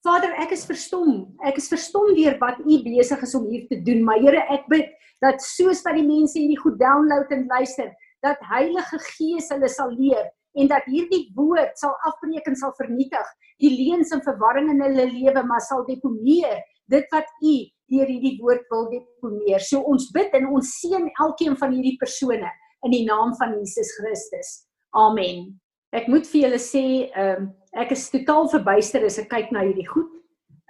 [0.03, 1.29] Vader, ek is verstom.
[1.47, 4.01] Ek is verstom deur wat U besig is om hier te doen.
[4.03, 4.89] Maar Here, ek bid
[5.23, 7.93] dat soos wat die mense hierdie goed download en luister,
[8.23, 10.27] dat Heilige Gees hulle sal leer
[10.59, 13.29] en dat hierdie woord sal afbreek en sal vernietig
[13.63, 16.59] die leuns en verwarring in hulle lewe, maar sal deponeer
[16.91, 17.55] dit wat U
[17.93, 19.63] deur hierdie woord wil deponeer.
[19.63, 22.51] So ons bid en ons seën elkeen van hierdie persone
[22.83, 24.53] in die naam van Jesus Christus.
[24.93, 25.59] Amen.
[25.93, 26.83] ek moet vir julle sê,
[27.13, 30.09] ehm um, ek is totaal verbuister as ek kyk na hierdie goed.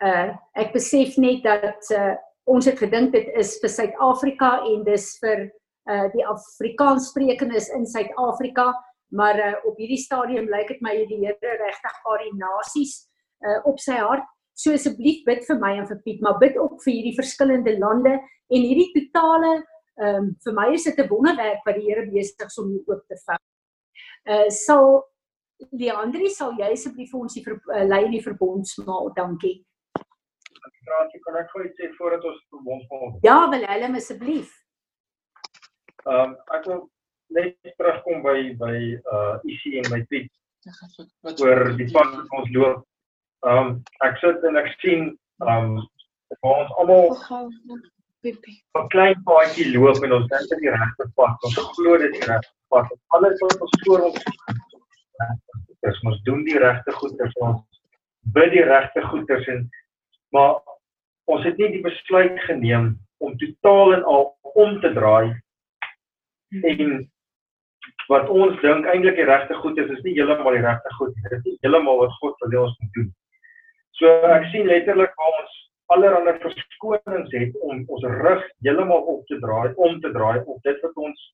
[0.04, 2.16] Uh ek besef net dat uh
[2.48, 5.46] ons het gedink dit is vir Suid-Afrika en dis vir
[5.92, 8.72] uh die Afrikaanssprekendes in Suid-Afrika,
[9.12, 12.96] maar uh op hierdie stadium lyk dit my die Here regtig paar die nasies
[13.44, 14.28] uh op sy hart.
[14.56, 18.20] So asseblief bid vir my en vir Piet, maar bid ook vir hierdie verskillende lande
[18.20, 19.56] en hierdie totale
[20.00, 22.88] ehm um, vir my is dit 'n wonderwerk wat die Here besig is om hier
[22.88, 23.40] oop te vou.
[24.24, 25.04] Uh sal
[25.72, 29.62] Leandri sal jy asseblief vir ons die ver, uh, lei die verbondsmaal, dankie.
[30.84, 33.14] Grasie, kan ek gou sê voordat ons verbondsmaal?
[33.24, 34.52] Ja, Willem asseblief.
[36.04, 36.82] Ehm um, ek wil
[37.38, 38.76] net terugkom by by
[39.16, 40.32] uh IC en by Piet.
[41.44, 42.84] oor die pad wat ons loop.
[43.48, 43.74] Ehm um,
[44.08, 45.10] ek sit en ek sien
[45.48, 45.90] ehm um,
[46.52, 47.16] ons almal
[48.24, 51.48] 'n klein paadjie loop en ons dink dit is die regte pad.
[51.48, 52.92] Ons glo dit is die regte pad.
[53.18, 54.26] Alles wat ons voor ons
[55.90, 57.64] is ons doen die regte goeders ons
[58.36, 59.64] bid die regte goeders en
[60.36, 60.62] maar
[61.34, 62.94] ons het nie die besluit geneem
[63.24, 64.30] om totaal en al
[64.66, 65.34] om te draai
[66.70, 66.94] en
[68.12, 71.36] wat ons dink eintlik die regte goed is is nie heeltemal die regte goed dit
[71.40, 73.12] is nie heeltemal wat God wil ons moet doen
[74.00, 75.60] so ek sien letterlik waar ons
[75.96, 80.86] allerlei verskonings het om ons rug heeltemal op te draai om te draai op dit
[80.88, 81.30] wat ons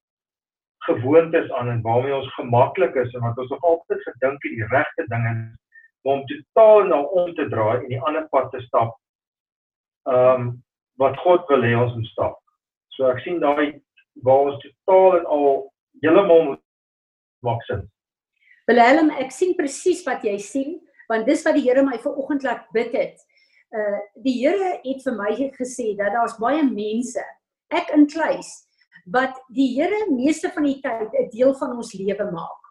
[0.87, 4.67] gewoontes aan en waarmee ons gemaklik is en wat ons nog altyd gedink het die
[4.71, 5.41] regte ding is
[6.07, 8.95] om totaal nou om te draai en die ander pad te stap.
[10.07, 10.49] Ehm um,
[10.99, 12.39] wat God wil hê ons moet stap.
[12.95, 13.79] So ek sien daai
[14.23, 15.45] waar ons totaal en al
[16.03, 16.57] heeltemal
[17.47, 17.85] maak sin.
[18.67, 20.77] Willem, ek sien presies wat jy sien
[21.09, 23.15] want dis wat die Here my vanoggend laat bid het.
[23.73, 27.23] Uh die Here het vir my gesê dat daar's baie mense,
[27.73, 28.51] ek inkluis,
[29.11, 32.63] wat die Here meeste van die tyd 'n deel van ons lewe maak.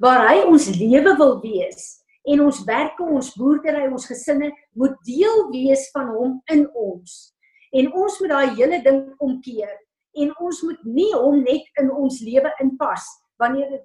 [0.00, 5.50] Waar hy ons lewe wil wees en ons werke, ons boerdery, ons gesinne moet deel
[5.50, 7.34] wees van hom in ons.
[7.72, 9.76] En ons moet daai hele ding omkeer
[10.16, 13.04] en ons moet nie hom net in ons lewe inpas
[13.38, 13.84] wanneer dit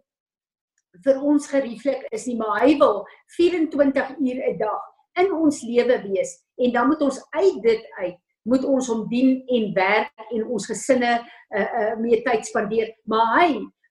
[1.06, 3.06] vir ons gerieflik is nie, maar hy wil
[3.38, 4.82] 24 uur 'n dag
[5.20, 8.20] in ons lewe wees en dan moet ons uit dit uit
[8.50, 13.36] moet ons hom dien en werk en ons gesinne uh, uh, meer tyd spandeer, maar
[13.40, 13.50] hy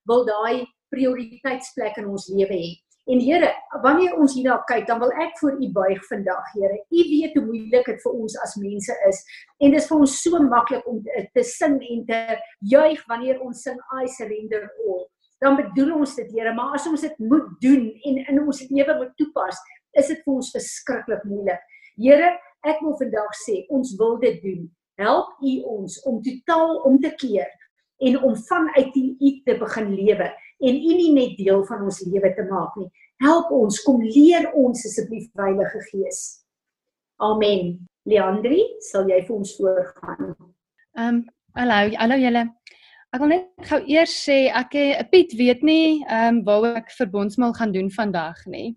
[0.09, 2.71] wil daai prioriteitsplek in ons lewe hê.
[3.09, 3.49] En Here,
[3.81, 6.77] wanneer ons hierna kyk, dan wil ek voor U buig vandag, Here.
[6.77, 9.23] U weet hoe moeilik dit vir ons as mense is.
[9.59, 12.21] En dit is vir ons so maklik om te, te sing en te
[12.69, 15.07] juig wanneer ons sing I surrender all.
[15.41, 18.97] Dan bedoel ons dit, Here, maar as ons dit moet doen en in ons lewe
[19.01, 19.59] moet toepas,
[19.97, 21.67] is dit vir ons verskriklik moeilik.
[21.97, 24.69] Here, ek wil vandag sê, ons wil dit doen
[25.01, 27.49] help u ons om totaal om te keer
[28.01, 30.27] en om vanuit u te begin lewe
[30.67, 32.89] en u nie net deel van ons lewe te maak nie.
[33.21, 36.21] Help ons, kom leer ons asseblief Heilige Gees.
[37.21, 37.75] Amen.
[38.09, 40.31] Leandri, sal jy vir ons voorgaan?
[40.97, 41.19] Ehm, um,
[41.57, 42.47] hallo, hallo julle.
[43.11, 46.93] Ek wil net gou eers sê ek eh, Piet weet nie ehm um, waar ek
[46.97, 48.71] verbondsmaal gaan doen vandag nie.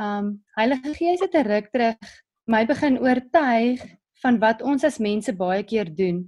[0.00, 2.18] Ehm um, Heilige Gees het 'n ruk terug
[2.50, 3.82] my begin oortuig
[4.24, 6.24] van wat ons as mense baie keer doen.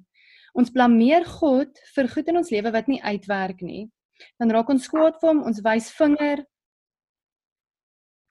[0.54, 3.88] Ons blameer God vir goed in ons lewe wat nie uitwerk nie.
[4.38, 6.44] Dan raak ons kwaad vir hom, ons wys vinger.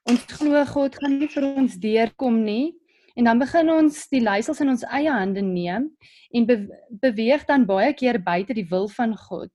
[0.09, 2.71] Ons glo God gaan nie vir ons deurkom nie
[3.19, 5.89] en dan begin ons die leiersels in ons eie hande neem
[6.31, 6.61] en be
[7.03, 9.51] beweeg dan baie keer buite die wil van God.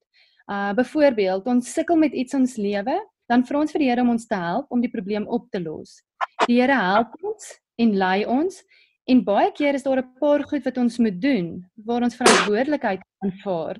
[0.46, 4.04] Uh byvoorbeeld, ons sukkel met iets in ons lewe, dan vra ons vir die Here
[4.04, 5.96] om ons te help om die probleem op te los.
[6.44, 8.62] Die Here help ons en lei ons
[9.06, 13.02] En baie keer is daar 'n paar goed wat ons moet doen waar ons verantwoordelikheid
[13.22, 13.78] aanvaar.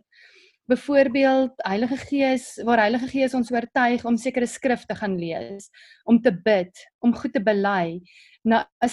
[0.70, 5.70] Byvoorbeeld Heilige Gees, waar Heilige Gees ons oortuig om sekere skrifte gaan lees,
[6.04, 8.00] om te bid, om goed te bely,
[8.42, 8.90] na 'n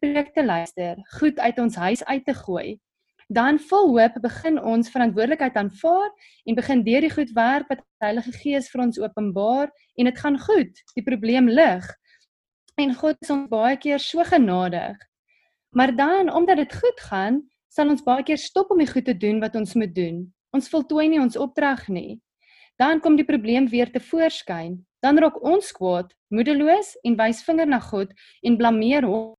[0.00, 2.80] preek te luister, goed uit ons huis uit te gooi.
[3.28, 6.10] Dan vol hoop begin ons verantwoordelikheid aanvaar
[6.44, 10.38] en begin deur die goed werk wat Heilige Gees vir ons openbaar en dit gaan
[10.38, 10.82] goed.
[10.94, 11.86] Die probleem lig.
[12.76, 14.96] En God is ons baie keer so genadig
[15.76, 19.16] Maar dan omdat dit goed gaan, sal ons baie keer stop om die goed te
[19.16, 20.22] doen wat ons moet doen.
[20.56, 22.16] Ons voltooi nie ons opdrag nie.
[22.80, 24.78] Dan kom die probleem weer te voorskyn.
[25.04, 29.34] Dan raak ons kwaad, moedeloos en wys vinger na God en blameer hom.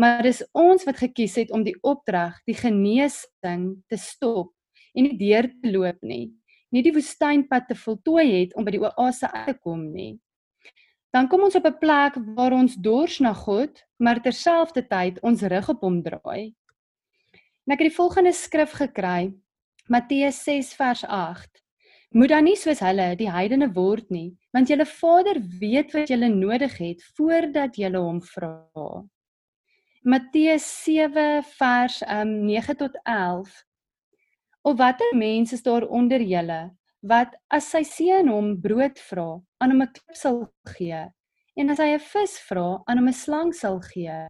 [0.00, 4.54] Maar dis ons wat gekies het om die opdrag, die genesing te stop
[4.96, 6.32] en nie deur te loop nie.
[6.72, 10.16] Nie die woestynpad te voltooi het om by die oase uit te kom nie
[11.16, 15.68] dan kom ons op 'n plek waar ons dors na God, maar terselfdertyd ons rug
[15.68, 16.52] op hom draai.
[17.64, 19.32] En ek het die volgende skrif gekry.
[19.88, 21.62] Matteus 6 vers 8.
[22.10, 26.28] Moet dan nie soos hulle die heidene word nie, want julle Vader weet wat julle
[26.28, 29.04] nodig het voordat julle hom vra.
[30.02, 33.64] Matteus 7 vers um, 9 tot 11.
[34.62, 36.76] Of watter mens is daar onder julle
[37.08, 39.28] wat as sy seun hom brood vra,
[39.60, 40.38] aan hom 'n klip sal
[40.76, 41.02] gee,
[41.56, 44.26] en as hy 'n vis vra, aan hom 'n slang sal gee?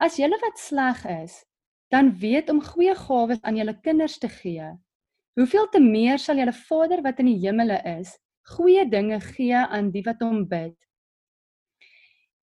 [0.00, 1.44] As julle wat sleg is,
[1.90, 4.68] dan weet om goeie gawes aan julle kinders te gee,
[5.36, 8.16] hoeveel te meer sal julle Vader wat in die hemele is,
[8.56, 10.76] goeie dinge gee aan die wat hom bid.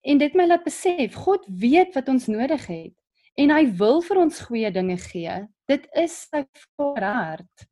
[0.04, 2.96] En dit my laat besef, God weet wat ons nodig het
[3.40, 5.38] en hy wil vir ons goeie dinge gee.
[5.70, 6.44] Dit is sy
[6.78, 7.68] hart.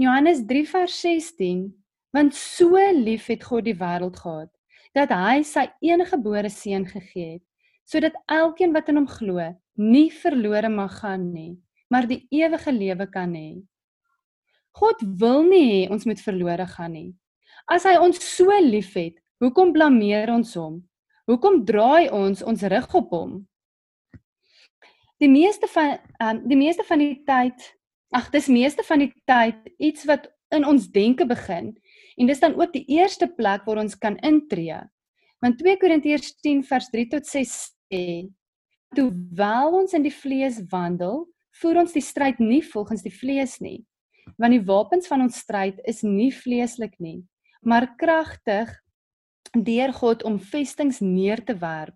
[0.00, 1.66] Johannes 3 vers 16
[2.14, 4.50] Want so lief het God die wêreld gehad
[4.94, 7.44] dat hy sy eniggebore seun gegee het
[7.84, 9.42] sodat elkeen wat in hom glo
[9.78, 11.54] nie verlore mag gaan nie
[11.94, 13.62] maar die ewige lewe kan hê.
[14.74, 17.10] God wil nie hê ons moet verlore gaan nie.
[17.70, 20.80] As hy ons so liefhet, hoekom blameer ons hom?
[21.30, 23.36] Hoekom draai ons ons rug op hom?
[25.22, 27.68] Die meeste van um, die meeste van die tyd,
[28.14, 31.72] ag dis meeste van die tyd iets wat in ons denke begin
[32.14, 34.78] en dis dan ook die eerste plek waar ons kan intree.
[35.42, 37.54] Want 2 Korintiërs 10 vers 3 tot 6
[37.90, 38.30] sê:
[38.94, 41.26] "Terwyl ons in die vlees wandel,
[41.60, 43.84] voer ons die stryd nie volgens die vlees nie,
[44.38, 47.24] want die wapens van ons stryd is nie vleeslik nie,
[47.62, 48.70] maar kragtig
[49.52, 51.94] deur God om vestings neer te werp.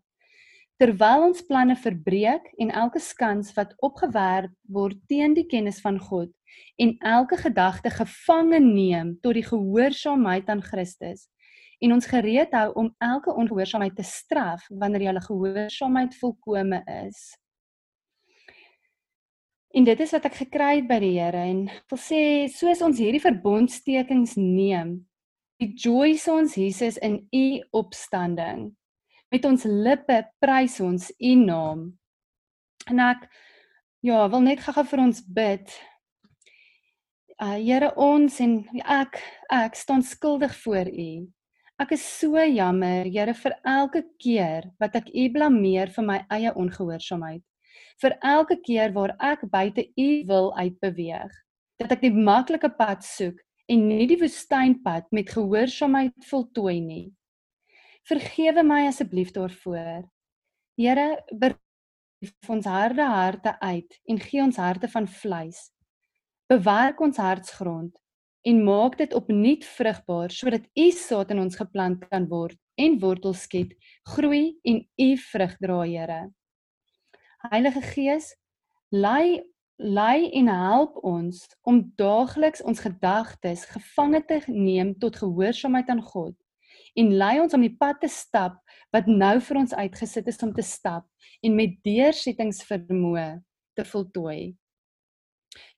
[0.79, 6.31] Terwyl ons planne verbreek en elke skans wat opgewerp word teen die kennis van God
[6.79, 11.27] en elke gedagte gevange neem tot die gehoorsaamheid aan Christus
[11.83, 17.21] en ons gereed hou om elke ongehoorsaamheid te straf wanneer julle gehoorsaamheid volkome is.
[19.75, 22.23] En dit is wat ek gekry het by die Here en wil sê
[22.55, 25.01] soos ons hierdie verbondstekings neem
[25.59, 28.78] rejoice ons Jesus in u opstanding.
[29.29, 31.85] Met ons lippe prys ons u naam.
[32.89, 33.27] En ek
[34.01, 35.75] ja, wil net gou-gou vir ons bid.
[37.39, 39.19] Uh Here ons en ek
[39.53, 41.11] ek staan skuldig voor u.
[41.79, 46.51] Ek is so jammer, Here, vir elke keer wat ek u blameer vir my eie
[46.51, 47.45] ongehoorsaamheid.
[48.03, 51.31] Vir elke keer waar ek buite u wil uitbeweeg,
[51.79, 57.07] dat ek die maklike pad soek en nie die woestynpad met gehoorsaamheid voltooi nie.
[58.09, 60.07] Vergewe my asseblief daarvoor.
[60.81, 65.59] Here, beref ons harde harte uit en gee ons harte van vleis.
[66.49, 67.93] Bewerk ons hartsgrond
[68.49, 73.45] en maak dit opnuut vrugbaar sodat u saad in ons geplant kan word en wortels
[73.45, 73.77] skiet,
[74.15, 76.21] groei en u vrug dra, Here.
[77.51, 78.33] Heilige Gees,
[78.89, 79.43] lei
[79.77, 86.35] lei en help ons om daagliks ons gedagtes gevange te neem tot gehoorsaamheid aan God
[86.99, 88.59] en lei ons om die pad te stap
[88.95, 91.07] wat nou vir ons uitgesit is om te stap
[91.45, 93.29] en met deursettingsvermoë
[93.79, 94.57] te voltooi.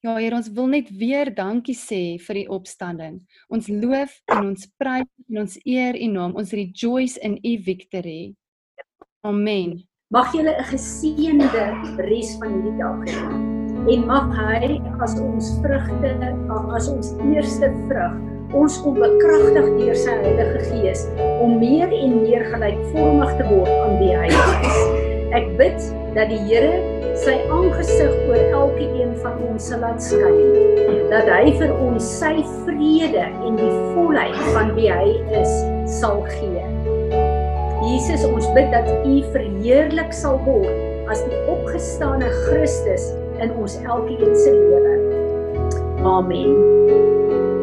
[0.04, 3.20] Ja Here, ons wil net weer dankie sê vir die opstanding.
[3.52, 6.34] Ons loof en ons prys en ons eer U naam.
[6.40, 8.34] Ons rejoice in U victory.
[9.26, 9.78] Amen.
[10.10, 11.64] Mag julle 'n geseënde
[12.08, 13.50] res van hierdie dag hê
[13.88, 16.10] en mag hy as ons vrugte
[16.76, 21.04] as ons eerste vrug ons kom bekragtig deur sy Heilige Gees
[21.40, 24.80] om meer en meer gelykvormig te word aan die is.
[25.38, 25.78] Ek bid
[26.16, 26.72] dat die Here
[27.20, 30.34] sy aangesig oor elkeen van ons sal laat skyn.
[31.12, 32.32] Dat hy vir ons sy
[32.64, 35.54] vrede en die volheid van wie hy is
[36.00, 36.66] sal gee.
[37.80, 44.36] Jesus, ons bid dat U verheerlik sal word as die opgestane Christus in ons elkeen
[44.42, 44.94] se lewe.
[46.06, 47.59] Amen.